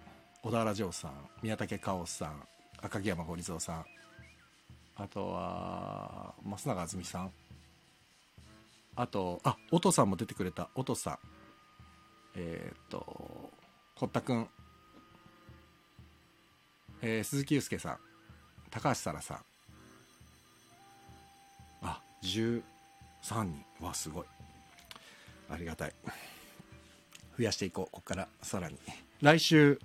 [0.44, 2.48] 小田原城さん、宮武香さん、
[2.82, 3.86] 赤木山堀蔵さん、
[4.96, 7.32] あとは、増永あずみさん、
[8.96, 11.20] あと、あ、音さんも出てくれた、音さん、
[12.36, 13.52] えーっと、
[13.96, 14.48] 堀田くん、
[17.02, 17.98] えー鈴木祐介さん、
[18.70, 19.38] 高橋沙羅さん、
[21.82, 22.62] あ、13
[23.44, 23.64] 人。
[23.80, 24.26] わ、すごい。
[25.50, 25.94] ありがたい。
[27.38, 28.78] 増やしていこう、ここからさらに。
[29.22, 29.80] 来週、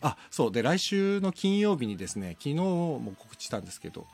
[0.00, 4.06] あ、そう、で、来週の金曜日にですね、昨日も告知したんですけど、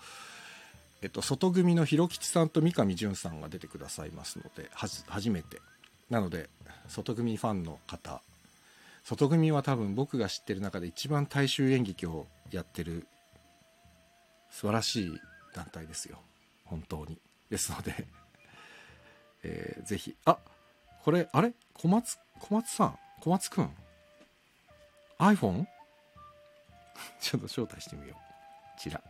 [1.02, 5.60] えっと、外組の広吉さんと三上淳さんが出てくださいますので、はじ初めて。
[6.08, 6.48] なので、
[6.88, 8.22] 外組ファンの方、
[9.04, 13.06] 外組は多分僕が知ってる中で一番大衆演劇をやってる
[14.54, 15.20] 素晴らしい
[15.52, 16.16] 団体ですよ。
[16.64, 17.18] 本当に。
[17.50, 17.92] ですので、
[19.42, 20.38] えーぜひ、あ
[21.02, 21.52] これ、あれ？
[21.74, 22.98] 小松、小松さん？
[23.20, 23.76] 小松くん
[25.18, 25.66] ？iPhone?
[27.20, 28.80] ちょっと招待してみよう。
[28.80, 29.02] ちら。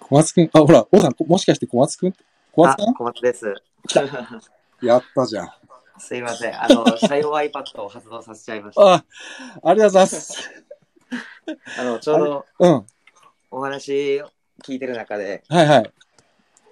[0.00, 2.12] 小松くん、あ、ほら、おさん、もしかして小松くん？
[2.52, 2.88] 小松さん？
[2.90, 3.54] あ、小松です。
[4.82, 5.52] やったじゃん。
[5.98, 6.60] すいません。
[6.60, 8.94] あの、社用 iPad を発動させちゃいました。
[8.94, 9.04] あ、
[9.62, 10.64] ありがとうございます。
[11.78, 12.86] あの、ちょうどうん。
[13.50, 14.30] お話を
[14.62, 15.90] 聞いてる中で、はいはい。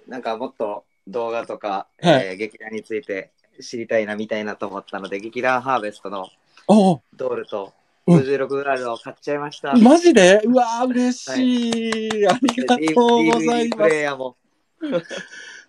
[0.07, 6.29] なんかもっと動画とか、はいえー劇団について知りたいな、みたいなと思ったので、劇団ハーベストの
[6.67, 7.73] おうドールと
[8.07, 9.75] うん56グラルを買っちゃいました。
[9.75, 10.41] マジで？
[10.45, 11.69] うわー、嬉し
[12.09, 12.27] い。
[12.27, 13.89] ありがとうござい DVD プます。
[13.91, 14.35] レイヤーも。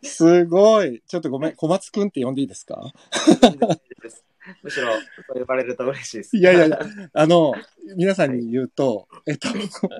[0.02, 1.02] すごい。
[1.06, 2.80] ちょっとごめん、小松くんって呼んでいいですか？
[4.62, 5.00] むしろ、そ
[5.34, 6.36] う呼ばれると嬉しいです。
[6.36, 6.78] いやいやいや、
[7.12, 7.54] あの、
[7.96, 9.48] 皆さんに言うと、えっと、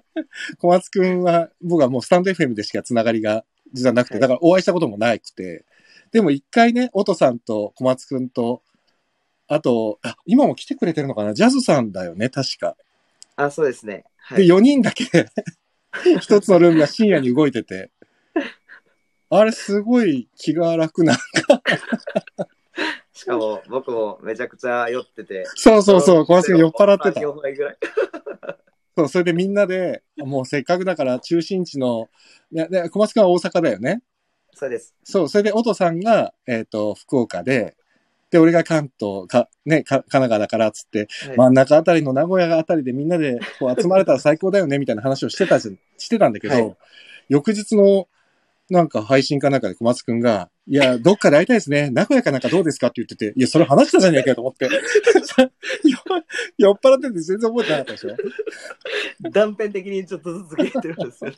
[0.58, 5.64] 小松くんは、僕はもうスタンド FM でしかつながりが実はなくて、はいだからお会いしたこともなくて、
[6.12, 8.62] でも一回ね、音さんと小松くんと、
[9.48, 11.34] あと、あ、今も来てくれてるのかな？
[11.34, 12.76] ジャズさんだよね、確か。
[13.36, 14.04] あ、そうですね。
[14.16, 14.48] はで、い。
[14.48, 15.04] 4人だけ、
[16.20, 17.90] 一つのルームが深夜に動いてて、
[19.32, 21.16] あれすごい気が楽な。
[23.20, 25.44] しかも、僕もめちゃくちゃ酔ってて。
[25.54, 27.20] そうそうそう、小松くん酔っ払ってた。
[27.20, 27.76] 4杯ぐらい。
[28.96, 32.08] そう、それでみんなで、もうせっかくだから中心地の、
[32.50, 34.00] ね、ね小松くんは大阪だよね。
[34.54, 34.94] そうです。
[35.04, 37.76] そう、それで、おとさんが、えっ、と、福岡で、
[38.30, 46.76] で、俺が関東、か、ね、か、神奈川だから、つって、はい真ん中あたりの名古屋あたりでみんなで、こう集まれたら最高だよね、みたいな話をしてたじしてたんだけど、はい
[47.28, 48.08] 翌日の、
[48.70, 51.90] なんか配信かなんかで小松くんが、いや、どっかで会いたいですね。
[51.90, 54.68] 名古屋かなんかどうですかって言ってて、いや、それ話したじゃねえかよと思って。
[54.68, 55.96] 酔
[56.58, 58.16] 酔っ払ってて全然覚えてなかったでしょ
[59.32, 61.36] 断片的にちょっとずつ聞いてるんですよね。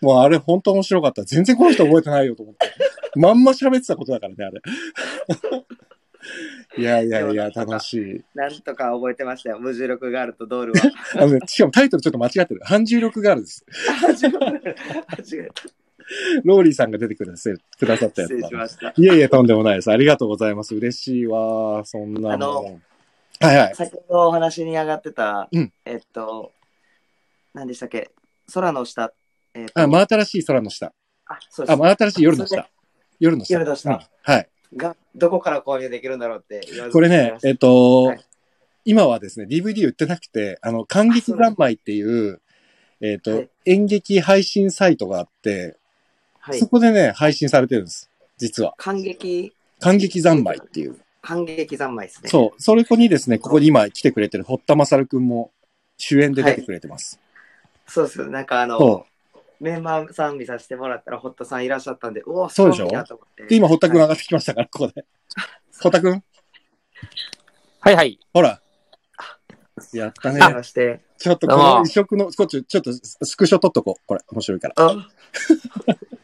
[0.00, 1.24] もうあれ本当面白かった。
[1.24, 2.72] 全然この人覚えてないよと思って。
[3.16, 4.62] まんま喋ってたことだからね、あれ。
[6.78, 8.24] いやいやいや、楽しい。
[8.36, 9.58] なんとか覚えてましたよ。
[9.58, 10.80] 無重力ガールとドールは。
[11.16, 12.60] あのね、しかもタイトルちょっと間違ってる。
[12.62, 13.66] 反重力ガールです。
[14.00, 15.79] 間違えた。
[16.44, 18.92] ローリーさんが出てくださくださったやつ失礼だしました。
[18.96, 19.90] いえいえ、とんでもないです。
[19.90, 20.74] ありがとうございます。
[20.74, 21.84] 嬉しいわ。
[21.84, 22.80] そんなあのの。
[23.40, 23.74] はいはい。
[23.74, 26.52] 先ほどお話に上がってた、うんえっと、
[27.54, 28.10] 何でしたっけ？
[28.52, 29.12] 空の下。
[29.54, 30.92] えっとあ、真新しい空の下。
[31.26, 31.76] あ、そうですあ、。
[31.76, 32.68] 真新しい夜の下。
[33.18, 33.54] 夜の下。
[33.54, 34.48] 夜の下うんはい。
[34.76, 38.20] が、どこから購入できるんだろうって言われてこれね、えっと、はい
[38.84, 42.40] 今はですね、DVD 売ってなくて、あの、感激三昧っていう、
[43.02, 45.76] えっと、はい演劇配信サイトがあって、
[46.40, 46.66] はいそ。
[46.66, 48.10] こでね、配信されてるんです。
[48.38, 48.74] 実は。
[48.76, 50.98] 感激、感激三昧っていう。
[51.22, 52.30] 感激三昧ですね。
[52.30, 52.62] そう。
[52.62, 55.52] それこにですね、ここに今来てくれてる堀田勝くんも
[55.98, 57.20] 主演で出てくれてます。
[57.86, 58.26] そうですよ。
[58.28, 59.06] なんかあのそ、
[59.60, 62.84] メンバーさん見させてもらったら、堀田さんいらっしゃったんで、うお、そうでしょ？
[62.88, 65.04] すごいなと思ってで、今、堀田くん上はいがってきましたから、ここで。
[65.82, 66.24] 堀田くん
[67.80, 68.18] はいはい。
[68.32, 68.60] ほら。
[69.92, 71.00] やったねして。
[71.18, 74.02] ちょっとこの異色の、こっち、ちょっとスクショ撮っとこう。
[74.06, 74.74] これ、面白いから。
[74.76, 75.08] あ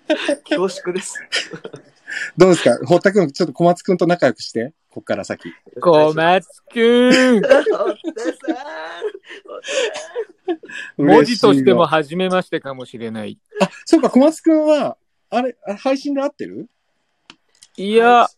[0.48, 1.14] 恐縮です。
[2.36, 2.78] どうですか？
[2.86, 4.72] 堀田くん、ちょっと小松くんと仲良くして。
[4.90, 5.52] こっから先。
[5.80, 7.12] 小松くん。
[7.12, 7.60] 堀田さ
[10.98, 13.38] ん文字としても初めましてかもしれない。
[13.60, 14.96] あ、そうか、小松くんは、
[15.30, 16.68] あれ、あ配信で合ってる？
[17.76, 18.28] いや、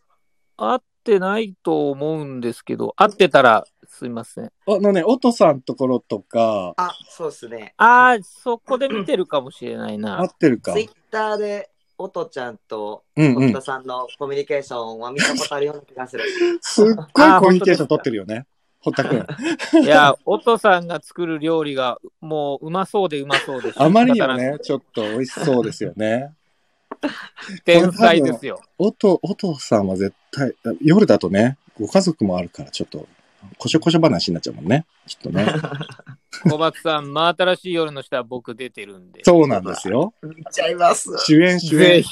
[0.56, 4.44] 合ってないと思うんですけど、合ってたらすいません。
[4.44, 7.74] あのね、おとさんところとか、あ、そうですね。
[7.78, 10.36] ああ、そこで見てるかもしれない合なっ。
[10.38, 10.84] てるかツイ。
[10.84, 13.60] ッターで、おとちゃんとうんうん堀田。
[13.62, 16.24] さんのコミュニケーションは見たことあるような気がする。
[16.62, 18.46] すっごいあコミュニケーション取ってるよね。
[18.80, 19.82] 堀田くん。
[19.82, 26.34] いや、おとさんが作る料理がもううまそうでうまそうであまりにもね、ちょっと美味しそうですよね。
[27.00, 28.60] く天才ですよ。
[28.78, 33.06] おと、おとさんは絶対、夜だとね、ご家族もあるから、ちょっと、
[33.58, 34.86] こしょこしょ話になっちゃうもんね。
[35.06, 35.46] きっとね。
[36.48, 39.22] 小松さん、真新しい夜の下は僕出てるんで。
[39.24, 40.14] そうなんですよ。
[40.22, 41.10] 見ちゃいます。
[41.26, 41.80] 主演主演。
[41.80, 42.10] ぜひ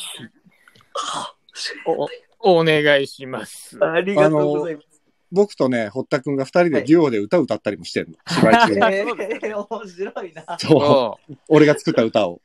[2.42, 3.78] おお願いします。
[3.84, 4.86] ありがとうございます。
[5.32, 8.14] 僕とね、堀田くんが二人でデュオで歌歌ったりもしてるの。
[8.28, 8.76] 芝居中に。
[8.96, 10.58] えー、面白いな。
[10.58, 10.80] そう。
[10.80, 11.18] そ
[11.48, 12.40] 俺が作った歌を。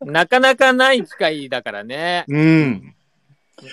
[0.00, 2.24] う なかなかない機会だからね。
[2.28, 2.95] うん。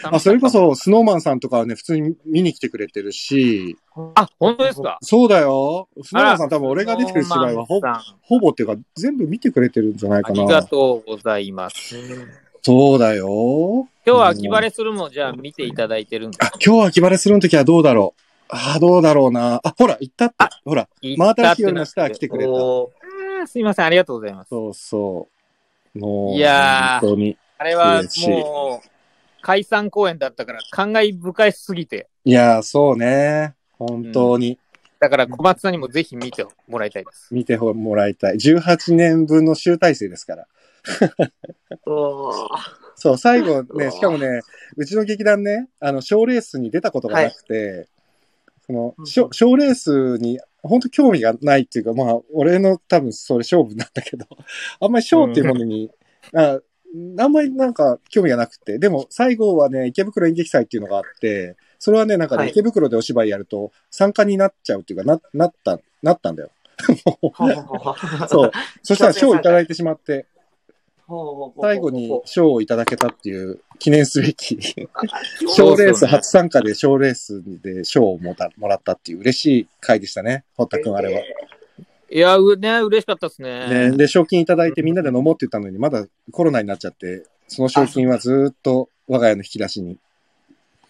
[0.03, 3.77] あ、それこそ、スノーマンさんとかはね、普通に見に来てくれてるし、
[4.15, 4.97] あ、本当ですか？
[5.01, 5.87] そうだよ。
[6.03, 7.81] スノーマンさん多分俺が出てる芝居はほ
[8.21, 10.63] ほぼっていうか、全部見てくれてるんじゃないかありがな。
[10.63, 11.95] とうございます。
[12.61, 13.87] そうだよ。
[14.05, 18.21] 今日は秋晴れするもじゃあ見ていただいてるんですあ、今日秋晴れするの時はどうだろう。
[18.49, 19.59] あ、どうだろうな。
[19.63, 20.49] あ、ほら、行ったってあ。
[20.63, 22.51] ほら、真真新しい夜の下は来てくれた。
[22.51, 24.49] おーすいません、ありがとうございます。
[24.49, 25.27] そうそ
[25.95, 25.99] う。
[25.99, 27.37] もう、いやー本当に。
[27.57, 28.89] あれはもう、
[29.43, 33.53] 解散公演だったから感慨深いすぎて、いやー、そうね。
[33.73, 34.57] 本当に。
[34.99, 37.27] だから小松さんにもぜひ見てもらいたいです。
[37.33, 38.35] 見てもらいたい。
[38.35, 40.47] 18年分の集大成ですから。
[41.85, 42.33] おー
[42.95, 44.39] そう、最後ね、しかもね、
[44.77, 47.89] うちの劇団ね、あの、賞レースに出たことがなくて、
[48.65, 54.25] その、賞賞レースに、本当興味がないっていうか、まあ、俺の多分それ勝負なんだけど、
[54.79, 55.91] あんまり賞っていうものに、
[56.33, 56.59] あ
[57.19, 66.51] あんまりなんか興味がなくて、でも最後はね、池袋演劇祭っていうのがあって、それはね、なんかね、はい池袋でお芝居やると参加になっちゃうっていうか、な、なった、なったんだよ。
[68.29, 68.51] そう。
[68.83, 70.27] そしたら賞をいただいてしまって、
[71.61, 74.57] 最後に賞をいただけたっていう記念すべき
[75.53, 81.21] 賞レース初参加で賞レースで賞をもたもらったっていう嬉しい回でしたね、堀田くんあれは。
[82.13, 83.89] いや、うね、嬉しかったですね。
[83.89, 89.97] ね、で、賞金いただいてみんなで飲もうって言ったのに、まだコロナになっちゃって、その賞金はずーっと我が家の引き出しに。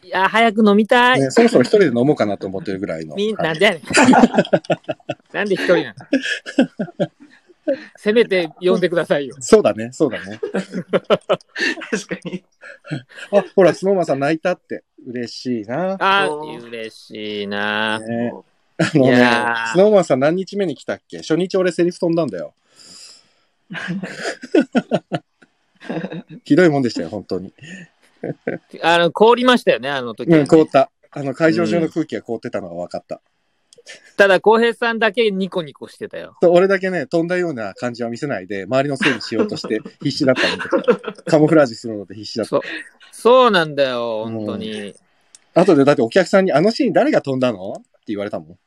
[0.03, 1.21] いや、早く飲みたい。
[1.21, 3.15] ね、そろそろ一人で飲もうかなと思ってるぐらいの。
[3.15, 3.81] みんはなでやねん。
[5.31, 5.95] なんで一人な
[6.99, 7.07] の？
[7.95, 9.37] せめて呼んでくださいよ。
[9.39, 10.41] そうだね、そうだね。
[10.51, 12.43] 確かに。
[13.31, 14.83] あ、ほら、スノーマンさん泣いたって。
[15.07, 15.95] 嬉しいな。
[16.01, 17.99] あ嬉しいな。
[17.99, 18.33] ね
[18.77, 19.17] あのいね
[19.73, 21.19] スノーマンさん何日目に来たっけ？
[21.19, 22.53] 初日俺セリフ飛んだんだよ。
[26.43, 27.53] ひどいもんでしたよ、本当に。
[28.81, 30.89] あの、凍りましたよね、あの時はね、うん、凍った。
[31.11, 33.21] あの、会場中の空気が凍ってたのが分かった。
[34.15, 36.37] ただ、浩平さんだけニコニコしてたよ。
[36.41, 41.23] 俺だけね、飛んだような感じは見せないで、周りのせいにしようとして 必死だったの。
[41.25, 42.49] カモフラージュするので必死だった。
[42.49, 42.61] そう。
[43.11, 44.93] そうなんだよ、本当に。
[45.53, 47.83] 後でだってお客さんに、あのシーン誰が飛んだの？
[48.03, 48.57] って言われたもん。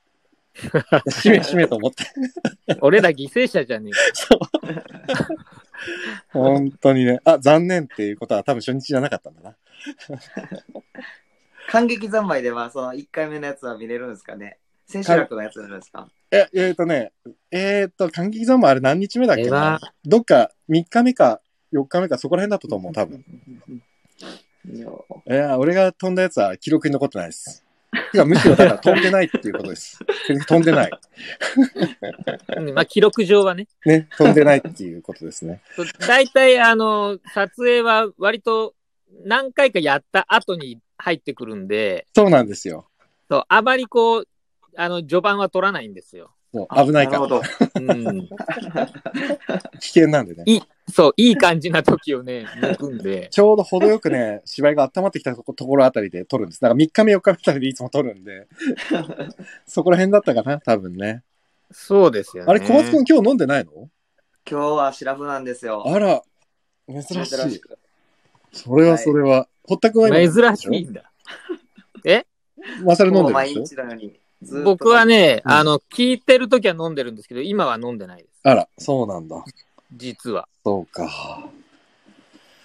[1.10, 2.04] しめしめと思って。
[2.80, 3.90] 俺ら犠牲者じゃね
[6.32, 7.20] 本当にね。
[7.24, 9.56] あ、残念っていうことは多分初日じゃなかったんだな。
[11.68, 17.12] 感激三昧では、その1回目のやつは見れるんですかね千秋楽のやつなんですかえ、えーとね、
[17.50, 19.44] えーと、感激ゾーンもあれ何日目だっえ。
[19.44, 21.40] けなえは、どっか3日目か
[21.72, 23.24] 4日目かそこら辺だったと思う、多分。
[24.72, 27.65] いやいや、俺が飛んだやつは記録に残ってないです。
[28.14, 29.98] いや、むしろだから飛んでないっていうことです。
[30.46, 30.90] 飛んでない。
[32.56, 33.68] う んまあ、記録上はね。
[33.84, 35.62] ね、飛んでないっていうことですね。
[36.06, 38.74] 大体、あの、撮影は割と
[39.24, 42.88] 何回かやった後に入ってくるんで、そうなんですよ。
[43.30, 44.28] そうあまりこう、
[44.76, 46.32] あの、序盤は取らないんですよ。
[46.52, 47.20] そう危ないから。
[47.20, 47.42] なるほど。
[47.74, 48.28] うん。
[49.80, 50.44] 危険なんでね。
[50.46, 50.62] いい、
[50.92, 53.28] そう、いい感じな時をね、 抜くんで。
[53.30, 56.60] ちょうど程よくね、芝居が温まってきたとこところあたりで撮るんです。
[56.60, 58.46] だから3日目4日目あたりでいつも撮るんで、
[59.66, 61.22] そこら辺だったかな、多分ね。
[61.72, 62.50] そうですよね。
[62.50, 63.90] あれ、小松くん今日飲んでないの？
[64.48, 65.82] 今日はシラフなんですよ。
[65.86, 66.22] あら、
[66.88, 67.60] 珍しい。
[68.52, 69.48] それはそれは。
[69.64, 70.32] 堀田君は今？
[70.32, 71.10] 珍しいんだ。
[72.82, 78.40] マサル飲んでるでしょ日のよ僕は、ね、うんあの、聞いてるときは飲んでるんですけど、今は飲んでないです。
[78.42, 79.44] あら、そうなんだ。
[79.96, 80.48] 実は。
[80.64, 81.48] そうか。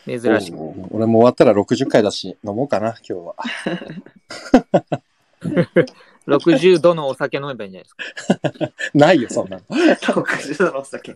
[0.05, 0.57] 珍しく。
[0.57, 3.35] そう俺も終わったら60回だし、飲もうかな、今日は。
[6.27, 8.71] 60度のお酒飲めばいいんじゃないですか。
[8.93, 9.63] ないよ、そんなの。
[9.69, 11.15] 60度のお酒。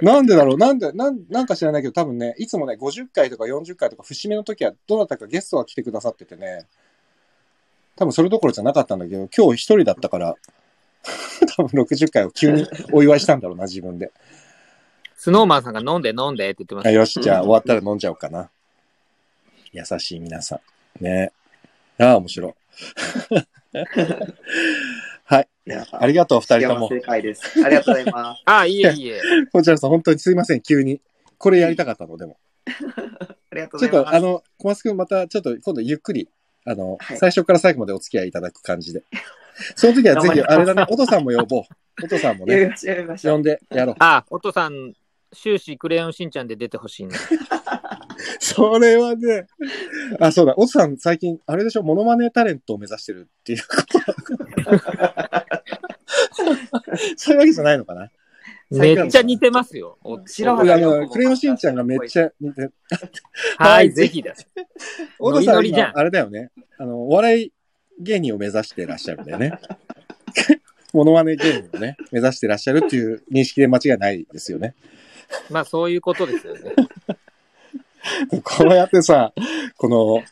[0.00, 0.56] なんでだろう？
[0.56, 6.66] なんで、なん、なんか知らないけど、多分ね、いつもね、50回とか40回とか節目の時は、どなたかゲストが来てくださっててね、
[7.96, 10.36] 多分それどころじゃなかったんだけど、今日一人だったから、
[11.56, 14.12] 多分60回を急にお祝いしたんだろうな、自分で。
[15.20, 16.90] スノーマンさんが飲んで飲んでって言ってまあした。
[16.92, 18.50] よし、じゃあ終わったら飲んじゃおうかな。
[19.72, 20.60] 優しい皆さ
[21.00, 21.04] ん。
[21.04, 21.32] ね
[21.98, 22.54] ああ、面白い。
[25.24, 25.48] はい。
[25.66, 26.88] いやありがとう、二人とも。
[26.88, 27.64] 正解です。
[27.64, 28.42] ありがとうございます。
[28.46, 29.20] あ、いえいえ。
[29.52, 31.00] こちらさん、本当にすいません、急に。
[31.36, 32.36] これやりたかったの、でも。
[33.50, 34.16] ありがとうちょっと、ございます。
[34.16, 36.28] あの、小松くんまた、ちょっと今度ゆっくり、
[36.64, 39.02] あの、はい最初から最後までお付き合いいただく感じで。
[39.74, 41.62] その時はぜひ、あれだね、お父さんも呼ぼう。
[42.04, 43.34] お父さんもね、やりましょう、やりましょう。
[43.34, 43.96] 呼んでやろう。
[43.98, 44.94] あ、お父さん、
[45.32, 47.18] 終始クレヨンしんちゃんで出てほしいんだ。
[48.40, 49.46] それはね、
[50.20, 53.58] あ、そうだ、お父さん最近、あれでしょ、モノマネタレントを目指してるっていう
[57.16, 58.10] そういうわけじゃないのかな？
[58.70, 59.98] めっちゃ似てますよ。
[60.02, 62.70] お白あ肌の、クレヨンしんちゃんがめっちゃ似て、
[63.56, 64.34] はい、ぜひだ。
[65.18, 66.50] お父さんノリノリじゃん今あれだよね。
[66.76, 67.52] あの、お笑い
[68.00, 69.58] 芸人を目指してらっしゃるんだよね。
[70.92, 74.74] モノマネ芸人をね、目指してらっしゃるっていう認識で間違いないですよね。
[75.50, 76.74] まあ、そういうことですよね。
[78.42, 79.32] こうやってさ、
[79.76, 80.22] この、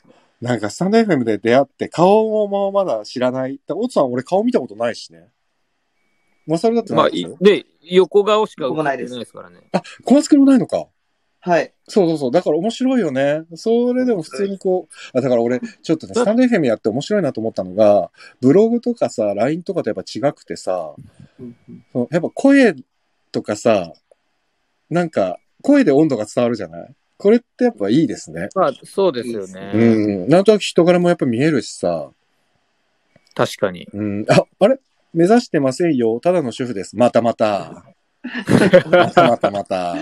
[0.41, 3.61] なんかスタンド FM で出会って顔もまだ知らない。
[3.67, 5.29] だおつさん俺顔見たことないしね。
[6.47, 9.61] マサルだってまあ、ないで横顔しか映って僕もないですからね。
[9.73, 10.87] あ、小松くんもないのか。
[11.41, 11.73] はい。
[11.87, 12.31] そうそうそう。
[12.33, 13.45] だから面白いよね。
[13.55, 20.95] それでも普通にこう、あだから俺、ちょっとね、スタンド FM やって面白いなと思ったのが、ブログとかさ、LINE とかとやっぱ違くてさ、
[21.93, 22.75] そのやっぱ声
[23.31, 23.93] とかさ、
[24.91, 26.95] なんか、声で温度が伝わるじゃない？
[27.19, 28.49] これってやっぱいいですね。
[28.55, 29.73] まあ、そうですよね。
[29.75, 29.79] う
[30.27, 30.29] ん。
[30.29, 32.11] なんとなく人柄もやっぱ見えるしさ、
[33.35, 33.89] 確かに。
[33.93, 34.25] うん。
[34.29, 34.79] あ、あれ？
[35.15, 36.21] 目指してませんよ。
[36.21, 36.97] ただの主婦です。
[36.97, 37.85] またまた。
[38.91, 39.95] またまたまた。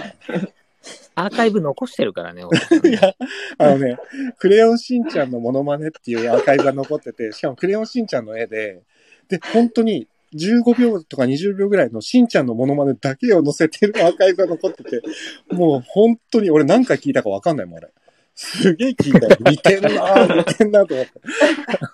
[1.14, 2.42] アーカイブ残してるからね、
[2.84, 3.14] いや、
[3.58, 3.96] あのね、
[4.38, 8.82] クレヨンしんちゃんのモノマネっていうアーカイブが残ってて、しかもクレヨンしんちゃんの絵で、
[9.28, 15.02] で、本当に15秒とか20秒ぐらいのしんちゃんのモノマネだけを載せてるアーカイブが残ってて、
[15.50, 17.90] もう本当に俺何回聞いたかわかんないもん、俺。
[18.34, 19.36] すげえ聞いた よ。
[19.40, 21.12] 似てんな似てんなと思って。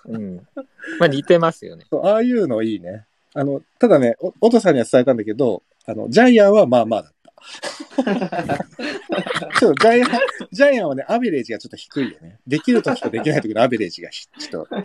[0.09, 0.47] うん。
[0.99, 1.85] まあ、似てますよね。
[2.03, 3.05] ああいうのいいね。
[3.33, 7.21] あの、ただね、お、おとさんには伝えたんだけど、あの、ジャイアンはまあまあだった。
[9.59, 10.09] ちょっとジャイアン、
[10.51, 12.39] ジャイアンはね、アベレージがちょっと低いよね。
[12.45, 14.75] できるときとできないときのアベレージがひちょっと。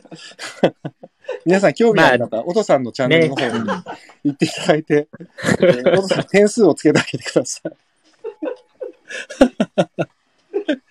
[1.45, 3.69] 皆さん興味ある方、おとさんのチャンネルの方に
[4.25, 5.09] 行っていただいて、
[5.93, 7.73] おとさん点数をつけてあげてください。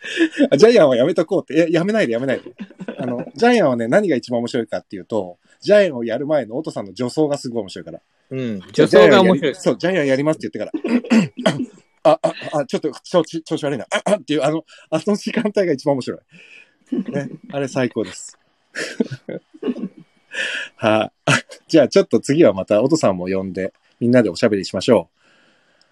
[0.52, 1.54] あジャイアンはやめとこうって。
[1.56, 2.52] いや、やめないでやめないで。
[2.98, 8.02] あの、ジャイアンはね、何が一番面白いかっていうと、ジャイアンをやる前のオトさんの女装がすごい面白いから。
[8.32, 8.62] うん。
[8.72, 9.56] 女装が面白い。
[9.56, 10.78] そう、ジャイアンやりますって言ってか
[11.46, 11.62] ら、
[12.04, 13.86] あ、あ、あ、ちょっと調子、調子悪いな。
[13.90, 17.12] あ、あっていう、あの、あの時間帯が一番面白い。
[17.12, 18.38] ね、あれ最高です。
[20.76, 21.32] はい、
[21.68, 25.16] じゃあちょっと次はまた、おとさんも呼んで、みんなでおしゃべりしましょう。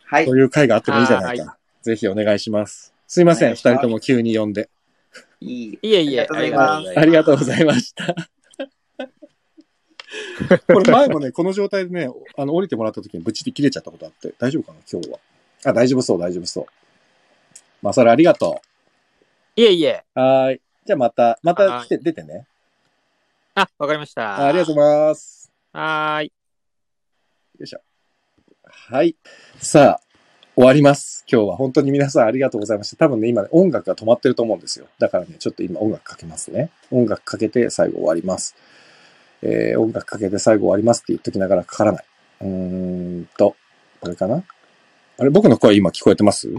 [0.06, 0.38] はいそう。
[0.38, 1.58] いう会があってもいいじゃないはか。
[1.82, 2.94] ぜひお願いします。
[3.08, 4.70] すいません、二人とも急に呼んで。
[5.40, 5.80] いい。
[5.82, 8.16] いえいえ、ありがとうございますありがとうございました。
[10.68, 15.20] これ前もね、この状態でね、あの、降りてもらった時にブチで切れちゃったことあって、大丈夫かな今日は。
[15.66, 16.66] あ、大丈夫そう、大丈夫そう。
[17.82, 18.62] まさるありがと
[19.56, 20.04] いえいえ。
[20.16, 20.20] う。
[20.20, 20.62] はーい。
[20.86, 22.46] じゃあまた、またはい来て、出てね。
[23.56, 24.36] あ、わかりました。
[24.42, 25.52] あありがとうございます。
[25.74, 26.32] はーい。
[27.60, 27.82] よいしょ。
[28.64, 29.16] はい。
[29.60, 30.02] さあ、
[30.56, 31.24] 終わります。
[31.32, 33.06] 今日は本当に皆さんありがとうございました。
[33.06, 34.88] 多分ね、今ね、音楽が止まってると思うんですよ。
[34.98, 36.72] だからね、ちょっと今音楽かけますね。
[36.90, 38.56] 音楽かけて最後終わります。
[39.44, 42.06] えー、音楽かけて最後終わりますって言っときながらかからない。
[42.42, 42.48] うー
[43.22, 43.56] んと、
[44.02, 44.44] これかな？
[45.20, 46.52] あれ、僕の声今聞こえてます？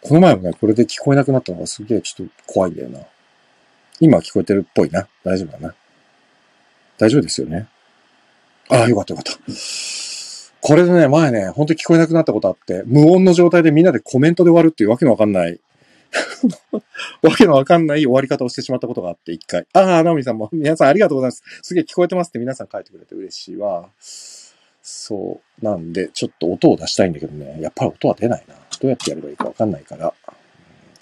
[0.00, 2.98] この前もね、これで聞こえなくなったのがすげえちょっと怖いんだよな。
[4.02, 5.06] 今は聞こえてるっぽいな。
[5.22, 5.74] 大丈夫だな。
[6.98, 7.68] 大丈夫ですよね。
[8.68, 9.52] ああ、よかったよかった。
[10.60, 15.60] これでね、前ね、本当に聞こえなくなったことあって、無音の状態でみんなでコメントで終わるっていうわけのわかんない、
[17.22, 19.68] わけのわかんない終わり方をしてしまったことがあって、一回。
[19.72, 21.44] ああ、ナオミさんも、皆さんありがとうございます。
[21.62, 23.88] すげえ聞こえてますって皆さん書いてくれて嬉しいわ。
[24.82, 25.64] そう。
[25.64, 28.54] なんで、ちょっと音を出したいんだけどね、やっぱり音は出ないな。
[28.80, 30.08] どうやってやればいいかわかんないから。
[30.08, 30.36] うーん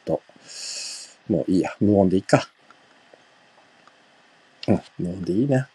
[0.04, 0.20] と、
[1.28, 1.74] もういいや。
[1.80, 2.50] 無音でいいか。
[4.70, 5.68] うん、無音でいいな。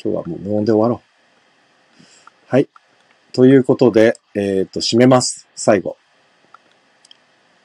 [0.00, 2.04] 今日はもう無音で終わろう。
[2.46, 2.68] はい。
[3.32, 5.48] ということで、えっ、と、締めます。
[5.56, 5.96] 最後。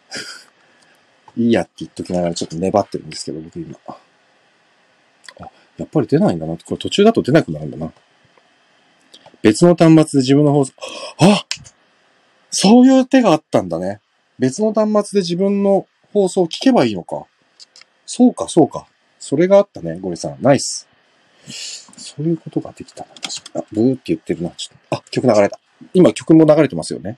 [1.37, 3.77] いいやって言っときながらちょっと粘ってるんですけど、僕今。
[3.87, 3.97] あ、
[5.77, 6.57] やっぱり出ないんだな。
[6.57, 7.93] これ途中だと出なくなるんだな。
[9.43, 10.73] 別の端末で自分の放送、
[11.19, 11.45] あ
[12.49, 13.99] そういう手があったんだね。
[14.39, 17.25] 別の端末で自分の放送を聞けばいいのか。
[18.05, 18.87] そうか、そうか。
[19.23, 20.37] それがあったね、ゴリさん。
[20.41, 20.85] ナイス。
[21.95, 23.09] そういうことができたな。
[23.21, 23.61] 確かに。
[23.61, 24.49] あ、ブーって言ってるな。
[24.49, 24.97] ちょっと。
[24.97, 25.59] あ、曲流れた。
[25.93, 27.17] 今曲も流れてますよね。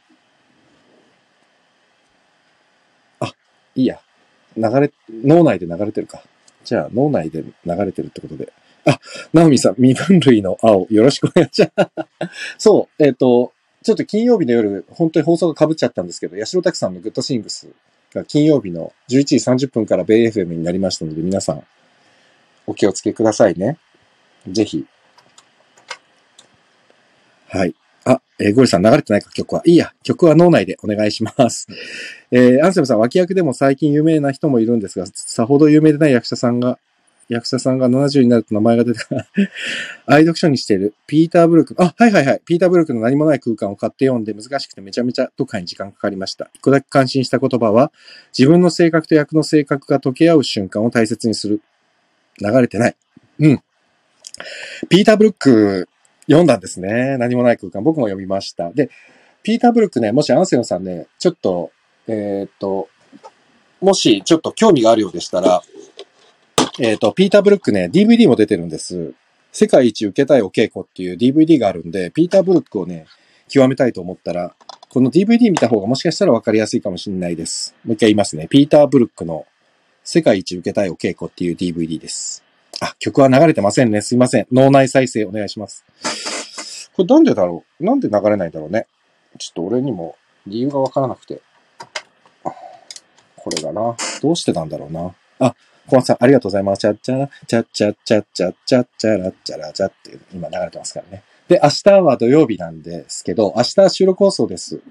[3.20, 3.34] あ、
[3.74, 4.00] いいや。
[4.56, 6.22] 流れ、脳内で流れてるか。
[6.64, 8.54] じゃあ、脳内で流れてるってことで。
[8.86, 9.00] あ、
[9.34, 11.92] ナオミさん、身分類の青、よろしくお願いします。
[12.60, 13.52] そう、えっ、と、
[13.82, 17.68] ちょっと金曜日の夜、本当に放送が被っちゃったんですけど、八代拓さんのグッドシングス
[18.14, 21.64] が金曜日の11時30分からベイ FM になりましたので、皆さん、
[22.68, 23.78] お気をつけくださいね。
[24.48, 24.86] ぜひ。
[27.48, 27.76] はい。
[28.06, 29.62] あ、えーゴリさん流れてないか、曲は。
[29.66, 31.68] いいや、曲は脳内でお願いします。
[32.32, 36.78] えーアンセムさん、脇役でも最近有名な人もいるんですが、さほど有名でない役者さんが、
[37.28, 39.26] 役者さんが70になると名前が出てから、
[40.06, 46.52] 愛読書にしているピーター・ブルック、あ、はいはいはい、ピーター・ブルックの何もない空間を買って読んで難しくてめちゃめちゃ読破に時間かかりました。
[46.54, 47.92] 一個だけ感心した言葉は、
[48.38, 51.62] 自分の性格と役の性格が溶け合う瞬間を大切にする。
[52.42, 52.96] 流れてない。
[53.40, 53.62] うん。
[54.90, 55.90] ピーター・ブルック
[56.28, 57.18] 読んだんですね。
[57.18, 57.84] 何もない空間。
[57.84, 58.72] 僕も読みました。
[58.72, 58.90] で、
[59.44, 61.72] ピーター・ブルックね、もしアンセムさんね、ちょっと、
[62.08, 62.90] えーっと、
[63.82, 65.62] もしちょっと興味があるようでしたら、
[66.80, 69.14] えーっと、ピーター・ブルックね、DVD も出てるんです。
[69.52, 73.06] 世界一受けたいお稽古っていう DVD があるんで、ピーター・ブルックをね、
[73.48, 74.56] 極めたいと思ったら、
[74.90, 77.76] この DVD 見た方がもしかしたら分かりやすいかもしれないです。
[77.86, 78.48] もう一回言いますね。
[78.50, 79.46] ピーター・ブルックの
[80.06, 82.44] 世界一受けたいお稽古っていう DVD です。
[82.80, 84.02] あ、曲は流れてませんね。
[84.02, 84.48] すいません。
[84.52, 85.84] 脳内再生お願いします。
[86.96, 87.84] これなんでだろう？
[87.84, 88.86] なんで流れないんだろうね。
[89.40, 90.16] ちょっと俺にも
[90.46, 91.42] 理由がわからなくて。
[93.36, 93.96] これだな。
[94.22, 95.14] どうしてなんだろうな。
[95.40, 95.56] あ、
[95.88, 96.80] 小松さん、ありがとうございます。
[96.80, 101.24] チャッチャラ、チャッチャッチャッチャッチャッチャラッチャラチャって今流れてますからね。
[101.48, 104.82] で、明日は土曜日なんですけど、明日収録放送です。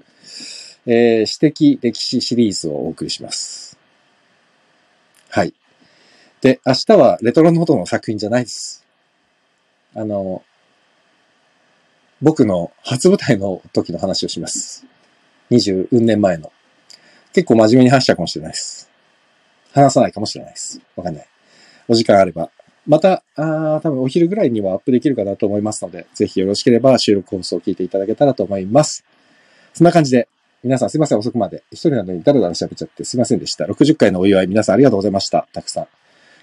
[0.85, 3.74] えー、私的歴史シリーズをお送りします。
[5.35, 5.53] はい。
[6.39, 8.85] で、明日はレトロノートの作品じゃないです。
[9.93, 10.43] あの、
[12.21, 14.85] 僕の初舞台の時の話をします。
[15.51, 16.53] 20年前の。
[17.33, 18.89] 結構真面目に話しちゃうかもしれないです。
[19.73, 20.79] 話さないかもしれないです。
[20.95, 21.27] わかんない。
[21.89, 22.49] お時間あれば。
[22.87, 29.03] また、あ多分お昼ぐらいにはアップできるかなと思いますので、ぜひよろしければ収録放送を聞いていただけたらと思います。
[29.73, 30.29] そんな感じで、
[30.65, 31.61] 皆さんすいません、遅くまで。
[31.71, 33.65] 一人なのにダラダラ喋っちゃってすいませんでした。
[33.65, 35.47] 60回のお祝い、皆さんありがとうございました。
[35.53, 35.87] たくさん。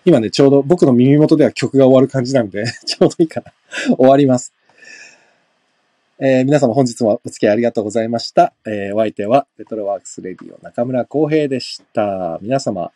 [0.04, 3.52] 今ね、ちょうど僕の耳元では曲が終わる感じなんで、 ちょうどいいかな。
[3.96, 4.52] 終わります。
[6.20, 8.52] えー皆様本日もお付き合いありがとうございました。
[8.64, 12.38] えーお相手は、レトロワークスレディオ中村浩平でした。
[12.42, 12.92] 皆様、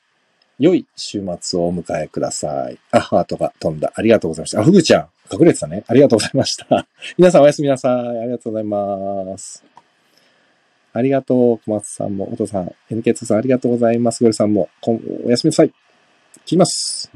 [0.61, 2.79] 良い週末をお迎えください。
[2.93, 3.93] あ、ハートが飛んだ。
[3.97, 4.61] ありがとうございました。
[4.61, 5.83] あ、ふぐちゃん、隠れてたね。
[5.89, 6.87] ありがとうございました。
[7.19, 7.93] 皆さんおやすみなさい。
[7.93, 9.76] ありがとうございます。
[10.97, 14.23] ありがとう、小松さんも、お父さん、NK2 さんありがとうございます。
[14.23, 15.69] ゴリさんも、こんおやすみなさい。
[16.47, 17.11] 切ります。